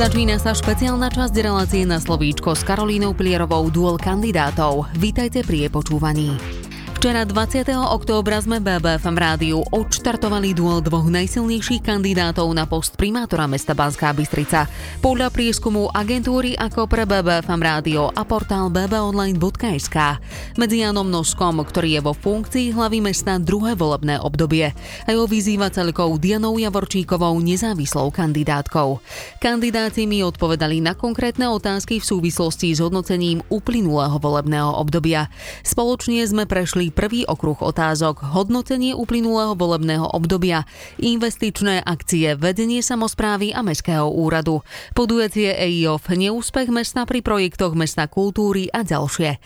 Začína 0.00 0.40
sa 0.40 0.56
špeciálna 0.56 1.12
časť 1.12 1.44
relácie 1.44 1.84
na 1.84 2.00
slovíčko 2.00 2.56
s 2.56 2.64
Karolínou 2.64 3.12
Plierovou 3.12 3.68
duel 3.68 4.00
kandidátov. 4.00 4.88
Vítajte 4.96 5.44
pri 5.44 5.68
jej 5.68 5.70
počúvaní. 5.76 6.59
Včera 7.00 7.24
20. 7.24 7.64
októbra 7.96 8.44
sme 8.44 8.60
BBFM 8.60 9.16
rádiu 9.16 9.64
odštartovali 9.72 10.52
duel 10.52 10.84
dvoch 10.84 11.08
najsilnejších 11.08 11.80
kandidátov 11.80 12.52
na 12.52 12.68
post 12.68 13.00
primátora 13.00 13.48
mesta 13.48 13.72
Banská 13.72 14.12
Bystrica. 14.12 14.68
Podľa 15.00 15.32
prieskumu 15.32 15.88
agentúry 15.96 16.52
ako 16.60 16.84
pre 16.84 17.08
BBFM 17.08 17.56
rádio 17.56 18.12
a 18.12 18.20
portál 18.20 18.68
bbonline.sk. 18.68 19.96
Medzi 20.60 20.84
Janom 20.84 21.08
Noskom, 21.08 21.64
ktorý 21.64 21.96
je 21.96 22.00
vo 22.04 22.12
funkcii 22.12 22.76
hlavy 22.76 23.00
mesta 23.00 23.40
druhé 23.40 23.72
volebné 23.72 24.20
obdobie 24.20 24.68
a 24.76 25.08
jeho 25.08 25.24
vyzývateľkou 25.24 26.20
Dianou 26.20 26.60
Javorčíkovou 26.60 27.32
nezávislou 27.40 28.12
kandidátkou. 28.12 29.00
Kandidáti 29.40 30.04
mi 30.04 30.20
odpovedali 30.20 30.84
na 30.84 30.92
konkrétne 30.92 31.48
otázky 31.48 31.96
v 31.96 32.04
súvislosti 32.04 32.76
s 32.76 32.84
hodnocením 32.84 33.40
uplynulého 33.48 34.20
volebného 34.20 34.76
obdobia. 34.76 35.32
Spoločne 35.64 36.20
sme 36.28 36.44
prešli 36.44 36.89
prvý 36.92 37.24
okruh 37.24 37.56
otázok, 37.56 38.20
hodnotenie 38.34 38.92
uplynulého 38.92 39.56
volebného 39.56 40.10
obdobia, 40.10 40.68
investičné 41.00 41.80
akcie, 41.80 42.36
vedenie 42.36 42.84
samozprávy 42.84 43.54
a 43.56 43.64
Mestského 43.64 44.10
úradu, 44.10 44.60
podujatie 44.92 45.54
EIOF, 45.54 46.10
neúspech 46.12 46.68
mesta 46.68 47.08
pri 47.08 47.24
projektoch 47.24 47.72
mesta 47.72 48.04
kultúry 48.10 48.68
a 48.74 48.84
ďalšie. 48.84 49.40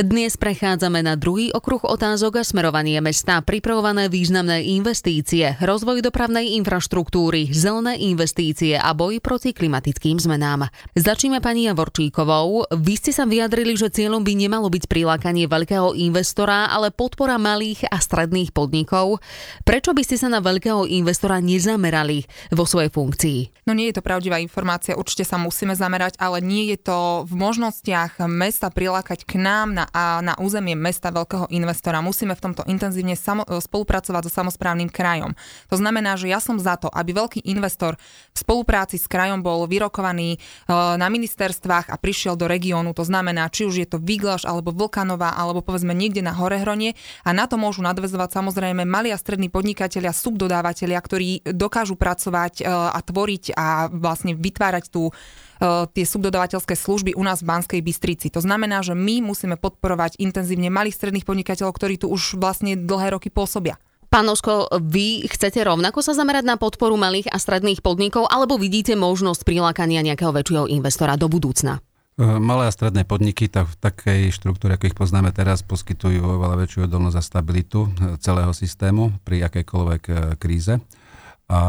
Dnes 0.00 0.32
prechádzame 0.40 1.04
na 1.04 1.12
druhý 1.12 1.52
okruh 1.52 1.84
otázok 1.84 2.40
a 2.40 2.44
smerovanie 2.48 2.96
mesta, 3.04 3.44
pripravované 3.44 4.08
významné 4.08 4.64
investície, 4.64 5.60
rozvoj 5.60 6.00
dopravnej 6.00 6.56
infraštruktúry, 6.56 7.52
zelené 7.52 8.00
investície 8.08 8.80
a 8.80 8.96
boj 8.96 9.20
proti 9.20 9.52
klimatickým 9.52 10.16
zmenám. 10.16 10.72
Začneme 10.96 11.44
pani 11.44 11.68
Javorčíkovou. 11.68 12.72
Vy 12.80 12.94
ste 12.96 13.12
sa 13.12 13.28
vyjadrili, 13.28 13.76
že 13.76 13.92
cieľom 13.92 14.24
by 14.24 14.40
nemalo 14.40 14.72
byť 14.72 14.88
prilákanie 14.88 15.44
veľkého 15.44 15.92
investora, 15.92 16.72
ale 16.72 16.88
podpora 16.88 17.36
malých 17.36 17.84
a 17.92 18.00
stredných 18.00 18.56
podnikov. 18.56 19.20
Prečo 19.68 19.92
by 19.92 20.00
ste 20.00 20.16
sa 20.16 20.32
na 20.32 20.40
veľkého 20.40 20.88
investora 20.88 21.44
nezamerali 21.44 22.24
vo 22.56 22.64
svojej 22.64 22.88
funkcii? 22.88 23.68
No 23.68 23.76
nie 23.76 23.92
je 23.92 24.00
to 24.00 24.06
pravdivá 24.08 24.40
informácia, 24.40 24.96
určite 24.96 25.28
sa 25.28 25.36
musíme 25.36 25.76
zamerať, 25.76 26.16
ale 26.16 26.40
nie 26.40 26.72
je 26.72 26.88
to 26.88 27.28
v 27.28 27.36
možnostiach 27.36 28.16
mesta 28.32 28.72
prilákať 28.72 29.28
k 29.28 29.36
nám 29.36 29.76
na 29.76 29.89
a 29.90 30.22
na 30.22 30.34
územie 30.38 30.74
mesta 30.78 31.10
veľkého 31.10 31.50
investora. 31.50 32.02
Musíme 32.02 32.34
v 32.34 32.42
tomto 32.50 32.62
intenzívne 32.66 33.14
samo, 33.18 33.42
spolupracovať 33.46 34.26
so 34.26 34.32
samozprávnym 34.32 34.88
krajom. 34.88 35.34
To 35.68 35.76
znamená, 35.76 36.14
že 36.14 36.30
ja 36.30 36.38
som 36.38 36.58
za 36.58 36.78
to, 36.78 36.88
aby 36.90 37.14
veľký 37.14 37.40
investor 37.50 37.98
v 38.34 38.38
spolupráci 38.38 38.96
s 38.96 39.10
krajom 39.10 39.42
bol 39.42 39.66
vyrokovaný 39.66 40.36
e, 40.36 40.38
na 40.70 41.06
ministerstvách 41.10 41.90
a 41.90 41.96
prišiel 41.98 42.38
do 42.38 42.46
regiónu. 42.46 42.94
To 42.94 43.04
znamená, 43.04 43.50
či 43.50 43.66
už 43.66 43.74
je 43.82 43.88
to 43.88 43.98
Viglaš 43.98 44.46
alebo 44.46 44.74
Vlkanová 44.74 45.34
alebo 45.34 45.60
povedzme 45.60 45.92
niekde 45.92 46.22
na 46.22 46.34
Horehronie 46.34 46.94
a 47.26 47.30
na 47.34 47.50
to 47.50 47.58
môžu 47.58 47.82
nadvezovať 47.82 48.34
samozrejme 48.34 48.86
malí 48.86 49.10
a 49.10 49.18
strední 49.18 49.50
podnikatelia, 49.50 50.14
subdodávateľia, 50.14 50.98
ktorí 51.00 51.28
dokážu 51.50 51.98
pracovať 51.98 52.62
e, 52.62 52.64
a 52.70 52.98
tvoriť 52.98 53.44
a 53.58 53.90
vlastne 53.90 54.38
vytvárať 54.38 54.84
tú 54.90 55.10
E, 55.10 55.49
tie 55.92 56.04
subdodavateľské 56.08 56.72
služby 56.72 57.12
u 57.12 57.22
nás 57.22 57.44
v 57.44 57.48
Banskej 57.52 57.80
Bystrici. 57.84 58.32
To 58.32 58.40
znamená, 58.40 58.80
že 58.80 58.96
my 58.96 59.20
musíme 59.20 59.60
podporovať 59.60 60.16
intenzívne 60.16 60.72
malých 60.72 60.96
stredných 60.96 61.28
podnikateľov, 61.28 61.76
ktorí 61.76 62.00
tu 62.00 62.08
už 62.08 62.40
vlastne 62.40 62.80
dlhé 62.80 63.12
roky 63.12 63.28
pôsobia. 63.28 63.76
Pán 64.10 64.26
Osko, 64.26 64.66
vy 64.82 65.22
chcete 65.30 65.62
rovnako 65.62 66.02
sa 66.02 66.18
zamerať 66.18 66.42
na 66.42 66.58
podporu 66.58 66.98
malých 66.98 67.30
a 67.30 67.38
stredných 67.38 67.78
podnikov, 67.78 68.26
alebo 68.26 68.58
vidíte 68.58 68.98
možnosť 68.98 69.46
prilákania 69.46 70.02
nejakého 70.02 70.34
väčšieho 70.34 70.66
investora 70.66 71.14
do 71.14 71.30
budúcna? 71.30 71.78
E, 72.18 72.26
malé 72.42 72.66
a 72.66 72.74
stredné 72.74 73.06
podniky 73.06 73.46
tak 73.46 73.70
v 73.70 73.78
takej 73.78 74.20
štruktúre, 74.34 74.74
ako 74.74 74.90
ich 74.90 74.98
poznáme 74.98 75.30
teraz, 75.30 75.62
poskytujú 75.62 76.26
oveľa 76.26 76.58
väčšiu 76.58 76.90
odolnosť 76.90 77.16
a 77.16 77.22
stabilitu 77.22 77.86
e, 77.86 77.88
celého 78.18 78.50
systému 78.50 79.14
pri 79.22 79.46
akejkoľvek 79.46 80.02
kríze. 80.42 80.82
A 81.50 81.60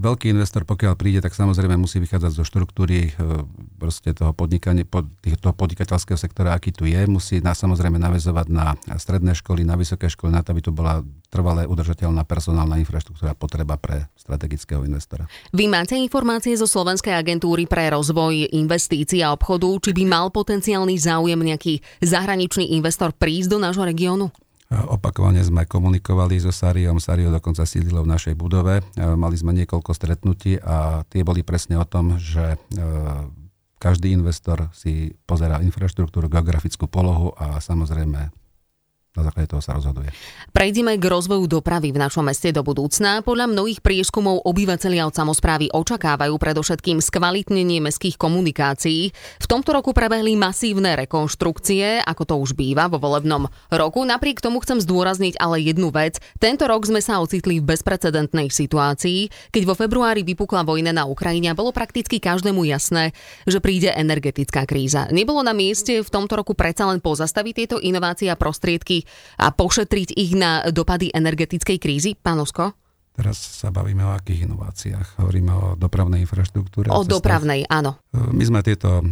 veľký 0.00 0.32
investor, 0.32 0.64
pokiaľ 0.64 0.96
príde, 0.96 1.20
tak 1.20 1.36
samozrejme 1.36 1.76
musí 1.76 2.00
vychádzať 2.00 2.40
zo 2.40 2.40
štruktúry 2.40 3.12
e, 3.12 3.44
proste 3.76 4.16
toho, 4.16 4.32
podnikania, 4.32 4.88
toho 4.88 5.52
podnikateľského 5.52 6.16
sektora, 6.16 6.56
aký 6.56 6.72
tu 6.72 6.88
je. 6.88 6.96
Musí 7.04 7.44
na, 7.44 7.52
samozrejme 7.52 8.00
navezovať 8.00 8.48
na 8.48 8.80
stredné 8.96 9.36
školy, 9.36 9.60
na 9.60 9.76
vysoké 9.76 10.08
školy, 10.08 10.32
na 10.32 10.40
to, 10.40 10.56
aby 10.56 10.64
tu 10.64 10.72
bola 10.72 11.04
trvalé 11.28 11.68
udržateľná 11.68 12.24
personálna 12.24 12.80
infraštruktúra 12.80 13.36
potreba 13.36 13.76
pre 13.76 14.08
strategického 14.16 14.88
investora. 14.88 15.28
Vy 15.52 15.68
máte 15.68 16.00
informácie 16.00 16.56
zo 16.56 16.64
Slovenskej 16.64 17.12
agentúry 17.12 17.68
pre 17.68 17.92
rozvoj 17.92 18.56
investícií 18.56 19.20
a 19.20 19.36
obchodu, 19.36 19.68
či 19.84 20.00
by 20.00 20.04
mal 20.08 20.32
potenciálny 20.32 20.96
záujem 20.96 21.36
nejaký 21.36 21.84
zahraničný 22.00 22.72
investor 22.72 23.12
prísť 23.12 23.52
do 23.52 23.58
nášho 23.60 23.84
regiónu? 23.84 24.32
Opakovane 24.70 25.42
sme 25.42 25.66
komunikovali 25.66 26.38
so 26.38 26.54
Sariom, 26.54 27.02
Sario 27.02 27.34
dokonca 27.34 27.66
sídlilo 27.66 28.06
v 28.06 28.12
našej 28.14 28.34
budove. 28.38 28.86
Mali 28.94 29.34
sme 29.34 29.50
niekoľko 29.50 29.90
stretnutí 29.90 30.62
a 30.62 31.02
tie 31.10 31.26
boli 31.26 31.42
presne 31.42 31.74
o 31.74 31.82
tom, 31.82 32.22
že 32.22 32.54
e, 32.54 32.58
každý 33.82 34.14
investor 34.14 34.70
si 34.70 35.10
pozerá 35.26 35.58
infraštruktúru, 35.58 36.30
geografickú 36.30 36.86
polohu 36.86 37.34
a 37.34 37.58
samozrejme 37.58 38.30
na 39.10 39.26
základe 39.26 39.50
toho 39.50 39.58
sa 39.58 39.74
rozhoduje. 39.74 40.06
Prejdime 40.54 40.94
k 40.94 41.02
rozvoju 41.02 41.50
dopravy 41.50 41.90
v 41.90 41.98
našom 41.98 42.22
meste 42.22 42.54
do 42.54 42.62
budúcna. 42.62 43.26
Podľa 43.26 43.50
mnohých 43.50 43.82
prieskumov 43.82 44.46
obyvateľia 44.46 45.02
od 45.02 45.18
samozprávy 45.18 45.66
očakávajú 45.74 46.38
predovšetkým 46.38 47.02
skvalitnenie 47.02 47.82
mestských 47.82 48.14
komunikácií. 48.14 49.10
V 49.42 49.46
tomto 49.50 49.74
roku 49.74 49.90
prebehli 49.90 50.38
masívne 50.38 50.94
rekonštrukcie, 50.94 52.06
ako 52.06 52.22
to 52.22 52.34
už 52.38 52.54
býva 52.54 52.86
vo 52.86 53.02
volebnom 53.02 53.50
roku. 53.74 54.06
Napriek 54.06 54.38
tomu 54.38 54.62
chcem 54.62 54.78
zdôrazniť 54.78 55.42
ale 55.42 55.58
jednu 55.58 55.90
vec. 55.90 56.22
Tento 56.38 56.70
rok 56.70 56.86
sme 56.86 57.02
sa 57.02 57.18
ocitli 57.18 57.58
v 57.58 57.66
bezprecedentnej 57.66 58.46
situácii, 58.46 59.50
keď 59.50 59.62
vo 59.66 59.74
februári 59.74 60.22
vypukla 60.22 60.62
vojna 60.62 60.94
na 60.94 61.10
Ukrajine 61.10 61.50
a 61.50 61.58
bolo 61.58 61.74
prakticky 61.74 62.22
každému 62.22 62.62
jasné, 62.62 63.10
že 63.42 63.58
príde 63.58 63.90
energetická 63.90 64.70
kríza. 64.70 65.10
Nebolo 65.10 65.42
na 65.42 65.50
mieste 65.50 65.98
v 65.98 66.06
tomto 66.06 66.38
roku 66.38 66.54
predsa 66.54 66.86
len 66.86 67.02
pozastaviť 67.02 67.54
tieto 67.58 67.76
inovácie 67.82 68.30
a 68.30 68.38
prostriedky 68.38 68.99
a 69.40 69.52
pošetriť 69.52 70.16
ich 70.16 70.32
na 70.34 70.64
dopady 70.70 71.12
energetickej 71.12 71.76
krízy? 71.76 72.16
Pán 72.16 72.40
Osko? 72.40 72.72
Teraz 73.10 73.36
sa 73.36 73.68
bavíme 73.68 74.00
o 74.06 74.16
akých 74.16 74.48
inováciách? 74.48 75.20
Hovoríme 75.20 75.52
o 75.52 75.66
dopravnej 75.76 76.24
infraštruktúre? 76.24 76.88
O 76.88 77.04
dopravnej, 77.04 77.68
áno. 77.68 78.00
My 78.14 78.44
sme 78.48 78.64
tieto 78.64 79.04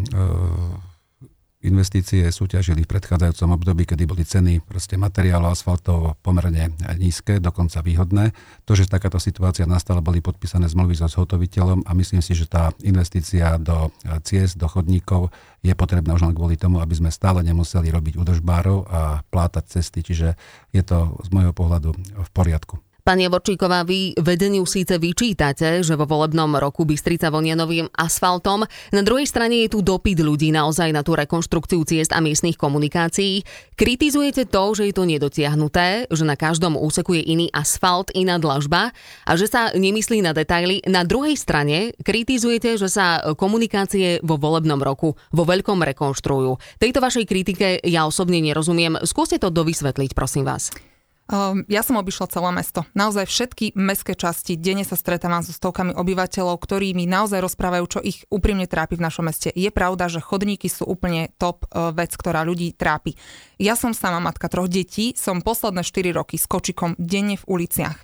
investície 1.58 2.22
súťažili 2.30 2.86
v 2.86 2.92
predchádzajúcom 2.94 3.58
období, 3.58 3.82
kedy 3.82 4.06
boli 4.06 4.22
ceny 4.22 4.62
proste 4.62 4.94
materiálu 4.94 5.50
asfaltov 5.50 6.14
pomerne 6.22 6.70
nízke, 6.94 7.42
dokonca 7.42 7.82
výhodné. 7.82 8.30
To, 8.62 8.78
že 8.78 8.86
takáto 8.86 9.18
situácia 9.18 9.66
nastala, 9.66 9.98
boli 9.98 10.22
podpísané 10.22 10.70
zmluvy 10.70 10.94
so 10.94 11.10
zhotoviteľom 11.10 11.82
a 11.82 11.90
myslím 11.98 12.22
si, 12.22 12.38
že 12.38 12.46
tá 12.46 12.70
investícia 12.86 13.58
do 13.58 13.90
ciest, 14.22 14.54
do 14.54 14.70
chodníkov 14.70 15.34
je 15.66 15.74
potrebná 15.74 16.14
už 16.14 16.30
len 16.30 16.34
kvôli 16.38 16.54
tomu, 16.54 16.78
aby 16.78 16.94
sme 16.94 17.10
stále 17.10 17.42
nemuseli 17.42 17.90
robiť 17.90 18.14
údržbárov 18.22 18.78
a 18.86 19.00
plátať 19.26 19.82
cesty, 19.82 20.06
čiže 20.06 20.38
je 20.70 20.82
to 20.86 21.18
z 21.26 21.28
môjho 21.34 21.50
pohľadu 21.50 21.90
v 21.98 22.30
poriadku. 22.30 22.78
Pani 23.08 23.24
Javorčíková, 23.24 23.88
vy 23.88 24.20
vedeniu 24.20 24.68
síce 24.68 25.00
vyčítate, 25.00 25.80
že 25.80 25.96
vo 25.96 26.04
volebnom 26.04 26.60
roku 26.60 26.84
Bystrica 26.84 27.32
vonia 27.32 27.56
novým 27.56 27.88
asfaltom. 27.96 28.68
Na 28.92 29.00
druhej 29.00 29.24
strane 29.24 29.64
je 29.64 29.72
tu 29.72 29.80
dopyt 29.80 30.20
ľudí 30.20 30.52
naozaj 30.52 30.92
na 30.92 31.00
tú 31.00 31.16
rekonštrukciu 31.16 31.88
ciest 31.88 32.12
a 32.12 32.20
miestnych 32.20 32.60
komunikácií. 32.60 33.48
Kritizujete 33.80 34.44
to, 34.44 34.76
že 34.76 34.92
je 34.92 34.94
to 34.94 35.08
nedotiahnuté, 35.08 36.12
že 36.12 36.20
na 36.28 36.36
každom 36.36 36.76
úseku 36.76 37.16
je 37.16 37.24
iný 37.24 37.48
asfalt, 37.56 38.12
iná 38.12 38.36
dlažba 38.36 38.92
a 39.24 39.32
že 39.40 39.48
sa 39.48 39.72
nemyslí 39.72 40.20
na 40.20 40.36
detaily. 40.36 40.84
Na 40.84 41.00
druhej 41.00 41.40
strane 41.40 41.96
kritizujete, 42.04 42.76
že 42.76 42.92
sa 42.92 43.24
komunikácie 43.40 44.20
vo 44.20 44.36
volebnom 44.36 44.84
roku 44.84 45.16
vo 45.32 45.48
veľkom 45.48 45.80
rekonštruujú. 45.80 46.76
Tejto 46.76 47.00
vašej 47.00 47.24
kritike 47.24 47.80
ja 47.88 48.04
osobne 48.04 48.36
nerozumiem. 48.44 49.00
Skúste 49.08 49.40
to 49.40 49.48
dovysvetliť, 49.48 50.12
prosím 50.12 50.44
vás. 50.44 50.68
Ehm, 51.28 51.68
ja 51.68 51.84
som 51.84 52.00
obišla 52.00 52.32
celé 52.32 52.48
mesto. 52.56 52.88
Naozaj 52.96 53.28
všetky 53.28 53.64
mestské 53.76 54.16
časti, 54.16 54.56
denne 54.56 54.80
sa 54.80 54.96
stretávam 54.96 55.44
so 55.44 55.52
stovkami 55.52 55.92
obyvateľov, 55.92 56.56
ktorí 56.56 56.96
mi 56.96 57.04
naozaj 57.04 57.44
rozprávajú, 57.44 57.84
čo 57.84 58.00
ich 58.00 58.24
úprimne 58.32 58.64
trápi 58.64 58.96
v 58.96 59.04
našom 59.04 59.28
meste. 59.28 59.52
Je 59.52 59.68
pravda, 59.68 60.08
že 60.08 60.24
chodníky 60.24 60.72
sú 60.72 60.88
úplne 60.88 61.28
top 61.36 61.68
e, 61.68 61.92
vec, 61.92 62.16
ktorá 62.16 62.48
ľudí 62.48 62.72
trápi. 62.72 63.12
Ja 63.60 63.76
som 63.76 63.92
sama 63.92 64.24
matka 64.24 64.48
troch 64.48 64.72
detí, 64.72 65.12
som 65.20 65.44
posledné 65.44 65.84
4 65.84 66.16
roky 66.16 66.40
s 66.40 66.48
kočikom 66.48 66.96
denne 66.96 67.36
v 67.36 67.44
uliciach. 67.44 68.00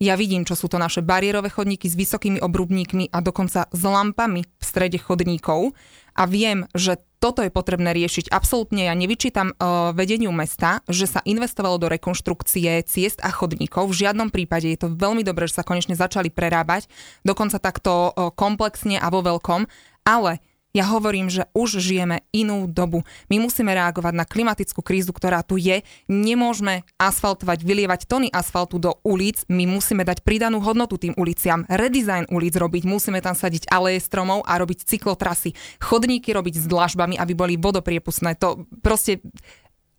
Ja 0.00 0.16
vidím, 0.16 0.48
čo 0.48 0.56
sú 0.56 0.66
to 0.66 0.80
naše 0.80 1.04
bariérové 1.04 1.52
chodníky 1.52 1.86
s 1.86 1.94
vysokými 1.94 2.40
obrubníkmi 2.40 3.12
a 3.12 3.20
dokonca 3.20 3.68
s 3.68 3.82
lampami 3.84 4.48
v 4.48 4.64
strede 4.64 4.96
chodníkov 4.96 5.76
a 6.16 6.24
viem, 6.24 6.66
že 6.72 6.98
toto 7.22 7.46
je 7.46 7.54
potrebné 7.54 7.94
riešiť. 7.94 8.34
Absolútne 8.34 8.90
ja 8.90 8.94
nevyčítam 8.98 9.54
uh, 9.54 9.94
vedeniu 9.94 10.34
mesta, 10.34 10.82
že 10.90 11.06
sa 11.06 11.22
investovalo 11.22 11.78
do 11.78 11.86
rekonštrukcie 11.86 12.82
ciest 12.82 13.22
a 13.22 13.30
chodníkov. 13.30 13.94
V 13.94 14.02
žiadnom 14.02 14.34
prípade 14.34 14.66
je 14.66 14.82
to 14.82 14.90
veľmi 14.90 15.22
dobré, 15.22 15.46
že 15.46 15.62
sa 15.62 15.66
konečne 15.66 15.94
začali 15.94 16.34
prerábať, 16.34 16.90
dokonca 17.22 17.62
takto 17.62 18.10
uh, 18.10 18.34
komplexne 18.34 18.98
a 18.98 19.06
vo 19.06 19.22
veľkom, 19.22 19.70
Ale 20.02 20.42
ja 20.72 20.88
hovorím, 20.88 21.28
že 21.28 21.44
už 21.52 21.84
žijeme 21.84 22.24
inú 22.32 22.64
dobu. 22.64 23.04
My 23.28 23.36
musíme 23.36 23.76
reagovať 23.76 24.14
na 24.16 24.24
klimatickú 24.24 24.80
krízu, 24.80 25.12
ktorá 25.12 25.44
tu 25.44 25.60
je. 25.60 25.84
Nemôžeme 26.08 26.88
asfaltovať, 26.96 27.60
vylievať 27.60 28.08
tony 28.08 28.32
asfaltu 28.32 28.80
do 28.80 28.96
ulic. 29.04 29.44
My 29.52 29.68
musíme 29.68 30.00
dať 30.00 30.24
pridanú 30.24 30.64
hodnotu 30.64 30.96
tým 30.96 31.12
uliciam. 31.20 31.68
Redesign 31.68 32.24
ulic 32.32 32.56
robiť. 32.56 32.88
Musíme 32.88 33.20
tam 33.20 33.36
sadiť 33.36 33.68
aleje 33.68 34.00
stromov 34.00 34.48
a 34.48 34.56
robiť 34.56 34.88
cyklotrasy. 34.88 35.52
Chodníky 35.76 36.32
robiť 36.32 36.64
s 36.64 36.64
dlažbami, 36.64 37.20
aby 37.20 37.36
boli 37.36 37.54
vodopriepustné. 37.60 38.40
To 38.40 38.64
proste 38.80 39.20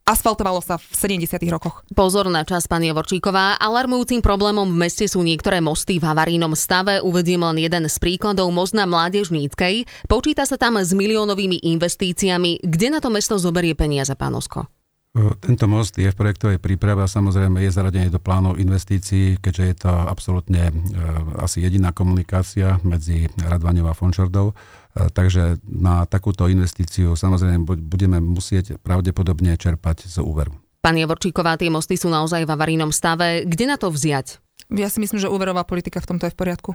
asfaltovalo 0.04 0.60
sa 0.60 0.76
v 0.80 0.86
70. 1.24 1.40
rokoch. 1.52 1.88
Pozor 1.96 2.28
na 2.28 2.44
čas, 2.44 2.68
pani 2.68 2.92
Vorčíková. 2.92 3.56
Alarmujúcim 3.60 4.20
problémom 4.20 4.68
v 4.68 4.88
meste 4.88 5.08
sú 5.08 5.24
niektoré 5.24 5.64
mosty 5.64 6.00
v 6.00 6.08
havarínom 6.08 6.54
stave. 6.56 7.00
Uvediem 7.00 7.44
len 7.44 7.64
jeden 7.64 7.88
z 7.88 7.96
príkladov, 8.00 8.52
most 8.52 8.76
na 8.76 8.84
Mládežníckej. 8.84 9.88
Počíta 10.08 10.44
sa 10.44 10.60
tam 10.60 10.80
s 10.80 10.92
miliónovými 10.92 11.64
investíciami. 11.64 12.64
Kde 12.64 12.88
na 12.92 13.00
to 13.00 13.08
mesto 13.08 13.40
zoberie 13.40 13.74
peniaze, 13.74 14.12
pánosko? 14.14 14.68
Tento 15.14 15.70
most 15.70 15.94
je 16.02 16.10
v 16.10 16.18
projektovej 16.18 16.58
príprave 16.58 17.06
a 17.06 17.12
samozrejme 17.12 17.62
je 17.62 17.70
zaradený 17.70 18.10
do 18.10 18.18
plánov 18.18 18.58
investícií, 18.58 19.38
keďže 19.38 19.64
je 19.70 19.76
to 19.86 19.94
absolútne 19.94 20.74
e, 20.74 20.74
asi 21.38 21.62
jediná 21.62 21.94
komunikácia 21.94 22.82
medzi 22.82 23.30
Radvaňou 23.38 23.86
a 23.86 23.94
Fončordou. 23.94 24.58
E, 24.94 25.10
takže 25.10 25.58
na 25.66 26.06
takúto 26.06 26.46
investíciu 26.46 27.18
samozrejme 27.18 27.66
budeme 27.66 28.22
musieť 28.22 28.78
pravdepodobne 28.78 29.58
čerpať 29.58 30.06
z 30.06 30.22
úveru. 30.22 30.54
Pani 30.84 31.02
Javorčíková, 31.08 31.56
tie 31.56 31.72
mosty 31.72 31.96
sú 31.96 32.12
naozaj 32.12 32.44
v 32.44 32.54
avarínom 32.54 32.92
stave. 32.92 33.48
Kde 33.48 33.66
na 33.72 33.80
to 33.80 33.88
vziať? 33.90 34.44
Ja 34.74 34.88
si 34.88 35.00
myslím, 35.00 35.20
že 35.20 35.32
úverová 35.32 35.68
politika 35.68 36.00
v 36.00 36.16
tomto 36.16 36.28
je 36.28 36.34
v 36.34 36.40
poriadku. 36.40 36.72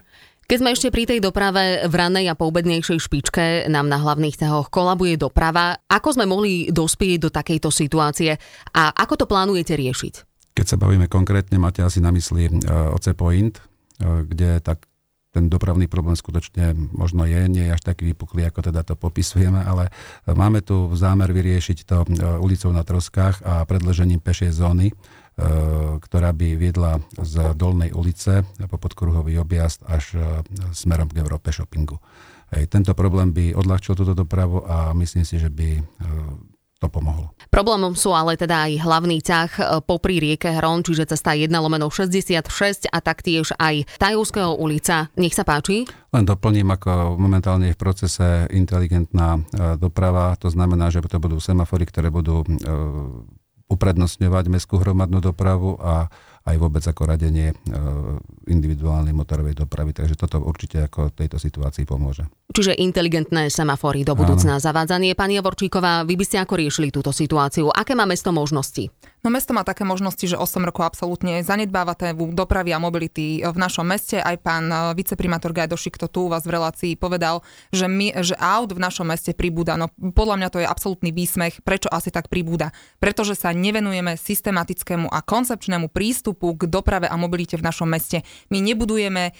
Keď 0.48 0.56
sme 0.60 0.72
ešte 0.72 0.88
pri 0.88 1.04
tej 1.04 1.20
doprave 1.20 1.84
v 1.84 1.94
ranej 1.94 2.32
a 2.32 2.38
poubednejšej 2.38 2.98
špičke, 3.04 3.44
nám 3.68 3.88
na 3.88 4.00
hlavných 4.00 4.36
tehoch 4.38 4.72
kolabuje 4.72 5.20
doprava. 5.20 5.76
Ako 5.88 6.16
sme 6.16 6.24
mohli 6.24 6.72
dospieť 6.72 7.28
do 7.28 7.30
takejto 7.32 7.68
situácie 7.68 8.36
a 8.72 8.82
ako 8.96 9.24
to 9.24 9.26
plánujete 9.28 9.76
riešiť? 9.76 10.14
Keď 10.56 10.66
sa 10.66 10.80
bavíme 10.80 11.06
konkrétne, 11.06 11.60
máte 11.60 11.84
asi 11.84 12.00
na 12.00 12.08
mysli 12.10 12.48
uh, 12.48 12.96
OC 12.96 13.12
Point, 13.12 13.60
uh, 13.60 14.24
kde 14.24 14.64
tak 14.64 14.88
ten 15.28 15.52
dopravný 15.52 15.86
problém 15.86 16.16
skutočne 16.16 16.72
možno 16.74 17.28
je, 17.28 17.44
nie 17.52 17.68
je 17.68 17.74
až 17.76 17.82
taký 17.84 18.12
vypuklý, 18.12 18.48
ako 18.48 18.72
teda 18.72 18.80
to 18.80 18.96
popisujeme, 18.96 19.60
ale 19.60 19.92
máme 20.24 20.64
tu 20.64 20.88
zámer 20.96 21.30
vyriešiť 21.36 21.78
to 21.84 21.96
e, 22.02 22.06
ulicou 22.40 22.72
na 22.72 22.80
Troskách 22.80 23.44
a 23.44 23.68
predležením 23.68 24.24
pešej 24.24 24.56
zóny, 24.56 24.88
e, 24.88 24.94
ktorá 26.00 26.32
by 26.32 26.48
viedla 26.56 27.04
z 27.20 27.52
Dolnej 27.52 27.92
ulice 27.92 28.48
po 28.72 28.80
podkruhový 28.80 29.36
objazd 29.36 29.84
až 29.84 30.16
e, 30.16 30.20
smerom 30.72 31.12
k 31.12 31.20
Európe 31.20 31.52
shoppingu. 31.52 32.00
Hej, 32.48 32.72
tento 32.72 32.96
problém 32.96 33.28
by 33.28 33.52
odľahčil 33.52 33.92
túto 33.92 34.16
dopravu 34.16 34.64
a 34.64 34.96
myslím 34.96 35.28
si, 35.28 35.36
že 35.36 35.52
by 35.52 35.84
to 36.78 36.86
pomohlo. 36.86 37.34
Problémom 37.50 37.98
sú 37.98 38.14
ale 38.14 38.38
teda 38.38 38.70
aj 38.70 38.72
hlavný 38.86 39.18
ťah 39.18 39.50
e, 39.58 39.62
popri 39.82 40.22
rieke 40.22 40.54
Hron, 40.54 40.86
čiže 40.86 41.10
cesta 41.10 41.34
1 41.34 41.50
lomeno 41.50 41.90
66 41.90 42.86
a 42.86 42.98
taktiež 43.02 43.50
aj 43.58 43.82
Tajovského 43.98 44.54
ulica. 44.54 45.10
Nech 45.18 45.34
sa 45.34 45.42
páči. 45.42 45.90
Len 46.14 46.24
doplním, 46.24 46.70
ako 46.70 47.18
momentálne 47.18 47.70
je 47.70 47.76
v 47.76 47.82
procese 47.82 48.46
inteligentná 48.54 49.36
e, 49.36 49.40
doprava, 49.74 50.38
to 50.38 50.48
znamená, 50.54 50.88
že 50.94 51.02
to 51.02 51.18
budú 51.18 51.42
semafory, 51.42 51.82
ktoré 51.82 52.14
budú 52.14 52.46
e, 52.46 52.48
uprednostňovať 53.68 54.44
mestskú 54.48 54.80
hromadnú 54.80 55.20
dopravu 55.20 55.76
a 55.82 56.08
aj 56.48 56.56
vôbec 56.56 56.80
ako 56.80 57.02
radenie 57.04 57.52
individuálnej 58.48 59.12
motorovej 59.12 59.52
dopravy. 59.52 59.92
Takže 59.92 60.16
toto 60.16 60.40
určite 60.40 60.80
ako 60.80 61.12
tejto 61.12 61.36
situácii 61.36 61.84
pomôže. 61.84 62.24
Čiže 62.48 62.72
inteligentné 62.80 63.52
semafory 63.52 64.08
do 64.08 64.16
budúcna 64.16 64.56
Áno. 64.56 64.64
zavádzanie. 64.64 65.12
Pani 65.12 65.36
Javorčíková, 65.36 66.08
vy 66.08 66.16
by 66.16 66.24
ste 66.24 66.40
ako 66.40 66.54
riešili 66.56 66.88
túto 66.88 67.12
situáciu? 67.12 67.68
Aké 67.68 67.92
má 67.92 68.08
mesto 68.08 68.32
možnosti? 68.32 68.88
No 69.26 69.34
mesto 69.34 69.50
má 69.50 69.66
také 69.66 69.82
možnosti, 69.82 70.22
že 70.22 70.38
8 70.38 70.62
rokov 70.62 70.86
absolútne 70.86 71.42
zanedbáva 71.42 71.98
tému 71.98 72.30
dopravy 72.30 72.70
a 72.70 72.78
mobility 72.78 73.42
v 73.42 73.58
našom 73.58 73.82
meste. 73.82 74.22
Aj 74.22 74.38
pán 74.38 74.70
eh, 74.70 74.78
viceprimátor 74.94 75.50
Gajdošik 75.50 75.98
to 75.98 76.06
tu 76.06 76.26
u 76.26 76.30
vás 76.30 76.46
v 76.46 76.54
relácii 76.54 76.94
povedal, 76.94 77.42
že, 77.74 77.90
my, 77.90 78.14
že 78.22 78.38
aut 78.38 78.70
v 78.70 78.78
našom 78.78 79.10
meste 79.10 79.34
pribúda. 79.34 79.74
No 79.74 79.90
podľa 80.14 80.38
mňa 80.38 80.48
to 80.54 80.58
je 80.62 80.66
absolútny 80.70 81.10
výsmech. 81.10 81.66
Prečo 81.66 81.90
asi 81.90 82.14
tak 82.14 82.30
pribúda? 82.30 82.70
Pretože 83.02 83.34
sa 83.34 83.50
nevenujeme 83.50 84.14
systematickému 84.14 85.10
a 85.10 85.18
koncepčnému 85.18 85.90
prístupu 85.90 86.54
k 86.54 86.70
doprave 86.70 87.10
a 87.10 87.18
mobilite 87.18 87.58
v 87.58 87.66
našom 87.66 87.90
meste. 87.90 88.22
My 88.54 88.62
nebudujeme 88.62 89.30
eh, 89.30 89.34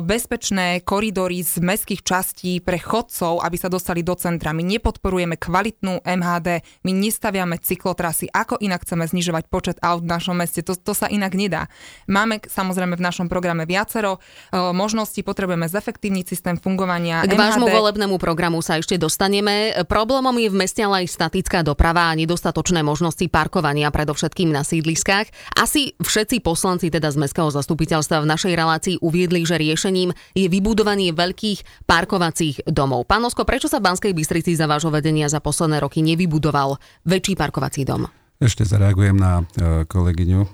bezpečné 0.00 0.80
koridory 0.88 1.44
z 1.44 1.60
mestských 1.60 2.00
častí 2.00 2.64
pre 2.64 2.80
chodcov, 2.80 3.44
aby 3.44 3.60
sa 3.60 3.68
dostali 3.68 4.00
do 4.00 4.16
centra. 4.16 4.56
My 4.56 4.64
nepodporujeme 4.64 5.36
kvalitnú 5.36 6.00
MHD, 6.00 6.64
my 6.88 6.92
nestaviame 6.96 7.60
cyklotrasy. 7.60 8.32
Ako 8.32 8.56
inak 8.64 8.88
chceme 8.88 9.04
znižovať 9.18 9.50
počet 9.50 9.76
aut 9.82 10.06
v 10.06 10.14
našom 10.14 10.38
meste? 10.38 10.62
To, 10.62 10.78
to 10.78 10.94
sa 10.94 11.10
inak 11.10 11.34
nedá. 11.34 11.66
Máme 12.06 12.38
samozrejme 12.46 12.94
v 12.94 13.02
našom 13.02 13.26
programe 13.26 13.66
viacero 13.66 14.22
uh, 14.22 14.70
možností, 14.70 15.26
potrebujeme 15.26 15.66
zefektívniť 15.66 16.24
systém 16.30 16.54
fungovania 16.54 17.26
K 17.26 17.34
MHD. 17.34 17.42
vášmu 17.42 17.66
volebnému 17.66 18.16
programu 18.22 18.62
sa 18.62 18.78
ešte 18.78 18.94
dostaneme. 18.94 19.74
Problémom 19.90 20.38
je 20.38 20.46
v 20.46 20.56
meste 20.56 20.86
ale 20.86 21.02
aj 21.02 21.10
statická 21.10 21.66
doprava 21.66 22.14
a 22.14 22.14
nedostatočné 22.14 22.86
možnosti 22.86 23.26
parkovania, 23.26 23.90
predovšetkým 23.90 24.54
na 24.54 24.62
sídliskách. 24.62 25.58
Asi 25.58 25.98
všetci 25.98 26.38
poslanci 26.46 26.94
teda 26.94 27.10
z 27.10 27.18
mestského 27.18 27.50
zastupiteľstva 27.50 28.22
v 28.22 28.30
našej 28.30 28.52
relácii 28.54 28.94
uviedli, 29.02 29.42
že 29.42 29.58
riešením 29.58 30.14
je 30.38 30.46
vybudovanie 30.46 31.10
veľkých 31.10 31.90
parkovacích 31.90 32.70
domov. 32.70 33.10
Pán 33.10 33.26
Osko, 33.26 33.42
prečo 33.42 33.66
sa 33.66 33.82
v 33.82 33.90
Banskej 33.90 34.12
Bystrici 34.14 34.54
za 34.54 34.70
vášho 34.70 34.94
vedenia 34.94 35.26
za 35.26 35.42
posledné 35.42 35.82
roky 35.82 36.04
nevybudoval 36.04 36.78
väčší 37.08 37.34
parkovací 37.34 37.82
dom? 37.88 38.17
Ešte 38.38 38.62
zareagujem 38.62 39.18
na 39.18 39.42
e, 39.42 39.82
kolegyňu. 39.82 40.40
E, 40.46 40.48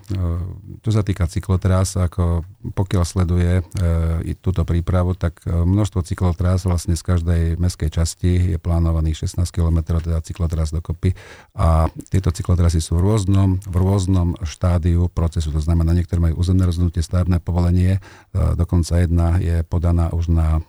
čo 0.81 0.89
sa 0.89 1.05
týka 1.05 1.29
cyklotras, 1.29 2.01
ako 2.01 2.41
pokiaľ 2.73 3.05
sleduje 3.05 3.61
e, 3.61 4.33
túto 4.41 4.65
prípravu, 4.65 5.13
tak 5.13 5.45
množstvo 5.45 6.01
cyklotras 6.01 6.65
vlastne 6.65 6.97
z 6.97 7.05
každej 7.05 7.43
meskej 7.61 7.93
časti 7.93 8.57
je 8.57 8.59
plánovaných 8.61 9.29
16 9.29 9.45
km, 9.53 10.01
teda 10.01 10.17
cyklotras 10.25 10.73
dokopy. 10.73 11.13
A 11.53 11.93
tieto 12.09 12.33
cyklotrasy 12.33 12.81
sú 12.81 12.97
v 12.97 13.05
rôznom, 13.05 13.61
v 13.61 13.77
rôznom 13.77 14.33
štádiu 14.41 15.13
procesu. 15.13 15.53
To 15.53 15.61
znamená, 15.61 15.93
niektoré 15.93 16.25
majú 16.25 16.41
územné 16.41 16.65
rozhodnutie, 16.65 17.05
stavebné 17.05 17.45
povolenie, 17.45 18.01
dokonca 18.33 18.97
jedna 18.97 19.37
je 19.37 19.61
podaná 19.61 20.09
už 20.13 20.33
na 20.33 20.65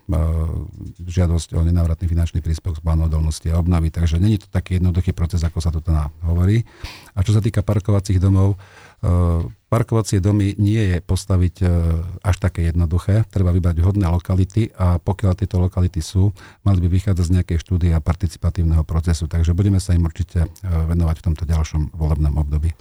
žiadosť 0.99 1.55
o 1.55 1.63
nenávratný 1.63 2.11
finančný 2.11 2.43
príspevok 2.43 2.79
z 2.79 2.83
plánu 2.83 3.07
odolnosti 3.07 3.47
a 3.47 3.59
obnovy. 3.59 3.87
Takže 3.87 4.19
není 4.19 4.35
to 4.35 4.51
taký 4.51 4.83
jednoduchý 4.83 5.15
proces, 5.15 5.43
ako 5.47 5.59
sa 5.63 5.71
to 5.71 5.79
teda 5.79 6.11
hovorí. 6.27 6.67
A 7.15 7.23
čo 7.23 7.31
sa 7.31 7.39
týka 7.39 7.63
parkovacích 7.63 8.19
domov, 8.19 8.59
e, 8.99 9.07
parkovacie 9.71 10.19
domy 10.19 10.51
nie 10.59 10.83
je 10.91 10.97
postaviť 10.99 11.55
e, 11.63 11.65
až 12.19 12.35
také 12.43 12.67
jednoduché. 12.67 13.23
Treba 13.31 13.55
vybrať 13.55 13.79
vhodné 13.79 14.03
lokality 14.11 14.75
a 14.75 14.99
pokiaľ 14.99 15.31
tieto 15.39 15.63
lokality 15.63 16.03
sú, 16.03 16.35
mali 16.67 16.83
by 16.83 16.91
vychádzať 16.91 17.25
z 17.25 17.33
nejakej 17.39 17.57
štúdie 17.63 17.91
a 17.95 18.03
participatívneho 18.03 18.83
procesu. 18.83 19.31
Takže 19.31 19.55
budeme 19.55 19.79
sa 19.79 19.95
im 19.95 20.03
určite 20.03 20.43
e, 20.43 20.47
venovať 20.67 21.15
v 21.23 21.25
tomto 21.31 21.43
ďalšom 21.47 21.95
volebnom 21.95 22.35
období. 22.35 22.75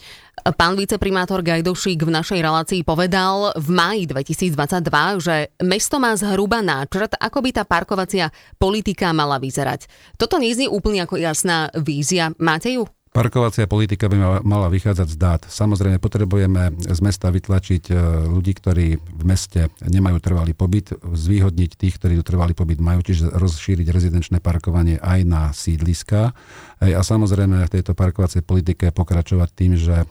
Pán 0.58 0.74
viceprimátor 0.74 1.46
Gajdošík 1.46 2.02
v 2.02 2.10
našej 2.10 2.42
relácii 2.42 2.80
povedal 2.82 3.54
v 3.54 3.68
máji 3.70 4.10
2022, 4.10 5.22
že 5.22 5.54
mesto 5.62 6.02
má 6.02 6.10
zhruba 6.18 6.58
náčrt, 6.58 7.14
ako 7.22 7.38
by 7.38 7.50
tá 7.54 7.62
parkovacia 7.62 8.34
politika 8.58 9.14
mala 9.14 9.38
vyzerať. 9.38 9.86
Toto 10.18 10.42
neznie 10.42 10.66
úplne 10.66 11.06
ako 11.06 11.22
jasná 11.22 11.70
vízia. 11.78 12.34
Máte 12.42 12.74
ju? 12.74 12.90
Parkovacia 13.14 13.70
politika 13.70 14.10
by 14.10 14.42
mala 14.42 14.66
vychádzať 14.66 15.06
z 15.06 15.16
dát. 15.22 15.42
Samozrejme, 15.46 16.02
potrebujeme 16.02 16.74
z 16.82 16.98
mesta 16.98 17.30
vytlačiť 17.30 17.86
e, 17.86 17.94
ľudí, 18.26 18.58
ktorí 18.58 18.98
v 18.98 19.22
meste 19.22 19.70
nemajú 19.86 20.18
trvalý 20.18 20.50
pobyt, 20.50 20.90
zvýhodniť 20.98 21.78
tých, 21.78 21.94
ktorí 22.02 22.18
trvalý 22.26 22.58
pobyt 22.58 22.82
majú, 22.82 23.06
čiže 23.06 23.30
rozšíriť 23.30 23.86
rezidenčné 23.86 24.42
parkovanie 24.42 24.98
aj 24.98 25.20
na 25.30 25.54
sídliska. 25.54 26.34
A 26.82 27.00
samozrejme 27.06 27.62
v 27.62 27.70
tejto 27.78 27.94
parkovacej 27.94 28.42
politike 28.42 28.90
pokračovať 28.90 29.48
tým, 29.54 29.78
že 29.78 30.02
e, 30.02 30.06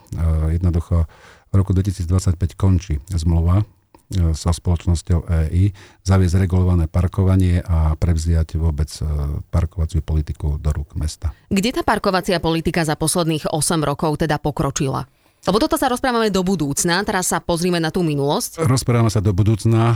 jednoducho 0.55 1.03
v 1.51 1.53
roku 1.60 1.75
2025 1.75 2.07
končí 2.55 3.03
zmluva 3.12 3.67
so 4.12 4.50
spoločnosťou 4.51 5.25
EI 5.50 5.74
zaviesť 6.03 6.36
regulované 6.43 6.86
parkovanie 6.91 7.63
a 7.63 7.95
prevziať 7.98 8.60
vôbec 8.60 8.89
e, 9.00 9.03
parkovaciu 9.50 10.03
politiku 10.05 10.62
do 10.62 10.69
rúk 10.69 10.93
mesta. 11.00 11.33
Kde 11.50 11.79
tá 11.79 11.81
parkovacia 11.81 12.38
politika 12.38 12.83
za 12.86 12.93
posledných 12.93 13.50
8 13.50 13.81
rokov 13.81 14.22
teda 14.22 14.38
pokročila? 14.38 15.07
Lebo 15.43 15.59
toto 15.59 15.75
sa 15.75 15.91
rozprávame 15.91 16.31
do 16.31 16.39
budúcna, 16.39 17.03
teraz 17.03 17.35
sa 17.35 17.43
pozrime 17.43 17.75
na 17.75 17.91
tú 17.91 18.00
minulosť. 18.00 18.63
Rozprávame 18.63 19.12
sa 19.12 19.19
do 19.19 19.35
budúcna 19.35 19.91
e, 19.91 19.95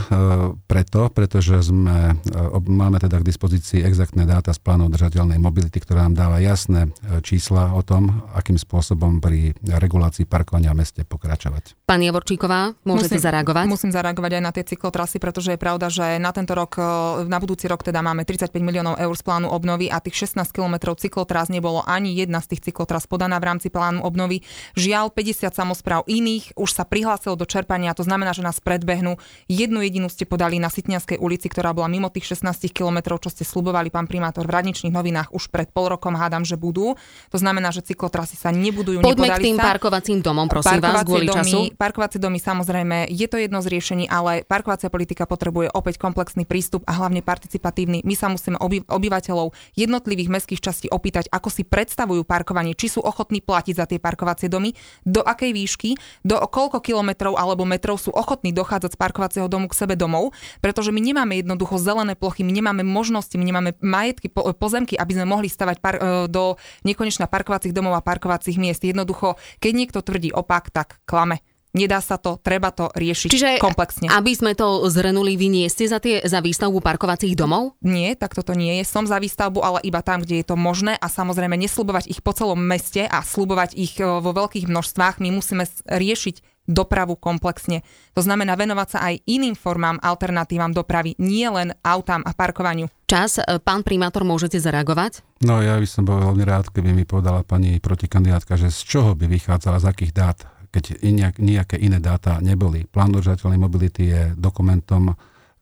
preto, 0.68 1.08
pretože 1.08 1.72
sme, 1.72 2.20
e, 2.20 2.60
máme 2.68 3.00
teda 3.00 3.16
k 3.16 3.24
dispozícii 3.24 3.80
exaktné 3.80 4.28
dáta 4.28 4.52
z 4.52 4.60
plánu 4.60 4.92
držateľnej 4.92 5.40
mobility, 5.40 5.80
ktorá 5.80 6.04
nám 6.04 6.20
dáva 6.20 6.36
jasné 6.44 6.92
e, 6.92 7.24
čísla 7.24 7.72
o 7.72 7.80
tom, 7.80 8.28
akým 8.36 8.60
spôsobom 8.60 9.24
pri 9.24 9.56
regulácii 9.64 10.28
parkovania 10.28 10.76
v 10.76 10.84
meste 10.84 11.00
pokračovať. 11.08 11.80
Pani 11.88 12.12
Javorčíková, 12.12 12.76
môžete 12.84 13.16
musím, 13.16 13.24
zareagovať? 13.24 13.64
Musím 13.72 13.92
zareagovať 13.96 14.32
aj 14.36 14.42
na 14.44 14.52
tie 14.52 14.68
cyklotrasy, 14.68 15.16
pretože 15.16 15.56
je 15.56 15.60
pravda, 15.60 15.88
že 15.88 16.20
na 16.20 16.28
tento 16.36 16.52
rok, 16.52 16.76
na 17.24 17.40
budúci 17.40 17.72
rok 17.72 17.80
teda 17.80 18.04
máme 18.04 18.28
35 18.28 18.52
miliónov 18.60 19.00
eur 19.00 19.16
z 19.16 19.24
plánu 19.24 19.48
obnovy 19.48 19.88
a 19.88 19.96
tých 20.04 20.28
16 20.28 20.44
kilometrov 20.52 21.00
cyklotras 21.00 21.48
nebolo 21.48 21.80
ani 21.88 22.12
jedna 22.12 22.44
z 22.44 22.52
tých 22.52 22.68
cyklotras 22.68 23.08
podaná 23.08 23.40
v 23.40 23.48
rámci 23.48 23.72
plánu 23.72 24.04
obnovy. 24.04 24.44
Žiaľ, 24.76 25.08
50 25.16 25.37
samozpráv 25.46 26.02
iných 26.10 26.58
už 26.58 26.74
sa 26.74 26.82
prihlásilo 26.82 27.38
do 27.38 27.46
čerpania, 27.46 27.94
to 27.94 28.02
znamená, 28.02 28.34
že 28.34 28.42
nás 28.42 28.58
predbehnú. 28.58 29.14
Jednu 29.46 29.86
jedinú 29.86 30.10
ste 30.10 30.26
podali 30.26 30.58
na 30.58 30.66
Sitnianskej 30.66 31.22
ulici, 31.22 31.46
ktorá 31.46 31.70
bola 31.70 31.86
mimo 31.86 32.10
tých 32.10 32.34
16 32.34 32.74
kilometrov, 32.74 33.22
čo 33.22 33.30
ste 33.30 33.46
slubovali 33.46 33.94
pán 33.94 34.10
primátor 34.10 34.50
v 34.50 34.58
radničných 34.58 34.90
novinách 34.90 35.30
už 35.30 35.54
pred 35.54 35.70
pol 35.70 35.94
rokom, 35.94 36.18
hádam, 36.18 36.42
že 36.42 36.58
budú. 36.58 36.98
To 37.30 37.38
znamená, 37.38 37.70
že 37.70 37.86
cyklotrasy 37.86 38.34
sa 38.34 38.50
nebudujú. 38.50 39.04
Poďme 39.04 39.30
k 39.38 39.54
tým 39.54 39.56
sa. 39.60 39.70
parkovacím 39.76 40.18
domom, 40.24 40.50
prosím 40.50 40.82
vás, 40.82 41.06
kvôli 41.06 41.30
domy, 41.30 41.38
času. 41.38 41.58
Parkovacie 41.78 42.18
domy, 42.18 42.42
samozrejme, 42.42 43.06
je 43.12 43.26
to 43.30 43.36
jedno 43.38 43.62
z 43.62 43.68
riešení, 43.70 44.04
ale 44.10 44.42
parkovacia 44.42 44.90
politika 44.90 45.28
potrebuje 45.28 45.70
opäť 45.70 46.00
komplexný 46.00 46.48
prístup 46.48 46.82
a 46.88 46.96
hlavne 46.96 47.20
participatívny. 47.20 48.02
My 48.02 48.16
sa 48.16 48.32
musíme 48.32 48.56
oby, 48.56 48.82
obyvateľov 48.88 49.52
jednotlivých 49.76 50.32
mestských 50.32 50.64
častí 50.64 50.86
opýtať, 50.88 51.28
ako 51.28 51.52
si 51.52 51.62
predstavujú 51.68 52.24
parkovanie, 52.24 52.72
či 52.72 52.88
sú 52.88 53.04
ochotní 53.04 53.44
platiť 53.44 53.74
za 53.76 53.84
tie 53.84 54.00
parkovacie 54.00 54.48
domy, 54.48 54.72
do 55.04 55.20
akej 55.28 55.52
výšky, 55.52 55.90
do 56.24 56.40
koľko 56.40 56.80
kilometrov 56.80 57.36
alebo 57.36 57.68
metrov 57.68 58.00
sú 58.00 58.08
ochotní 58.16 58.56
dochádzať 58.56 58.96
z 58.96 58.98
parkovacieho 58.98 59.46
domu 59.52 59.68
k 59.68 59.76
sebe 59.76 59.94
domov, 59.94 60.32
pretože 60.64 60.88
my 60.88 61.00
nemáme 61.04 61.36
jednoducho 61.44 61.76
zelené 61.76 62.16
plochy, 62.16 62.40
my 62.40 62.52
nemáme 62.56 62.82
možnosti, 62.82 63.36
my 63.36 63.44
nemáme 63.44 63.70
majetky, 63.84 64.32
pozemky, 64.56 64.96
aby 64.96 65.12
sme 65.12 65.26
mohli 65.28 65.52
stavať 65.52 65.76
par, 65.84 65.94
e, 65.98 66.00
do 66.32 66.56
nekonečna 66.88 67.28
parkovacích 67.28 67.76
domov 67.76 67.98
a 67.98 68.04
parkovacích 68.04 68.56
miest. 68.56 68.80
Jednoducho, 68.82 69.36
keď 69.60 69.72
niekto 69.76 69.98
tvrdí 70.00 70.32
opak, 70.32 70.72
tak 70.72 71.04
klame. 71.04 71.44
Nedá 71.76 72.00
sa 72.00 72.16
to, 72.16 72.40
treba 72.40 72.72
to 72.72 72.88
riešiť 72.96 73.28
Čiže, 73.28 73.50
komplexne. 73.60 74.08
aby 74.08 74.32
sme 74.32 74.56
to 74.56 74.88
zrenuli, 74.88 75.36
vy 75.36 75.52
nie 75.52 75.66
ste 75.68 75.84
za, 75.84 76.00
tie, 76.00 76.24
za 76.24 76.40
výstavbu 76.40 76.80
parkovacích 76.80 77.36
domov? 77.36 77.76
Nie, 77.84 78.16
tak 78.16 78.32
toto 78.32 78.56
nie 78.56 78.80
je. 78.80 78.88
Som 78.88 79.04
za 79.04 79.20
výstavbu, 79.20 79.60
ale 79.60 79.78
iba 79.84 80.00
tam, 80.00 80.24
kde 80.24 80.40
je 80.40 80.46
to 80.48 80.56
možné 80.56 80.96
a 80.96 81.06
samozrejme 81.12 81.60
neslubovať 81.60 82.08
ich 82.08 82.24
po 82.24 82.32
celom 82.32 82.56
meste 82.56 83.04
a 83.04 83.20
slubovať 83.20 83.76
ich 83.76 84.00
e, 84.00 84.08
vo 84.08 84.32
veľkých 84.32 84.64
množstvách. 84.64 85.20
My 85.20 85.28
musíme 85.28 85.68
riešiť 85.84 86.58
dopravu 86.68 87.16
komplexne. 87.16 87.80
To 88.12 88.20
znamená 88.20 88.52
venovať 88.56 88.88
sa 88.88 88.98
aj 89.08 89.24
iným 89.24 89.56
formám, 89.56 89.96
alternatívam 90.04 90.76
dopravy, 90.76 91.16
nie 91.16 91.48
len 91.48 91.72
autám 91.80 92.20
a 92.28 92.36
parkovaniu. 92.36 92.92
Čas, 93.08 93.40
e, 93.40 93.60
pán 93.60 93.84
primátor, 93.84 94.24
môžete 94.24 94.60
zareagovať? 94.60 95.24
No 95.44 95.60
ja 95.60 95.76
by 95.80 95.88
som 95.88 96.04
bol 96.04 96.20
veľmi 96.20 96.44
rád, 96.44 96.68
keby 96.72 96.92
mi 96.92 97.04
povedala 97.08 97.44
pani 97.44 97.80
protikandidátka, 97.80 98.56
že 98.60 98.68
z 98.68 98.80
čoho 98.84 99.16
by 99.16 99.28
vychádzala, 99.28 99.80
z 99.80 99.86
akých 99.88 100.12
dát 100.16 100.38
keď 100.68 101.00
nejaké 101.38 101.76
iné 101.80 101.98
dáta 101.98 102.38
neboli. 102.44 102.84
Plán 102.84 103.16
udržateľnej 103.16 103.60
mobility 103.60 104.12
je 104.12 104.22
dokumentom, 104.36 105.12
e, 105.12 105.14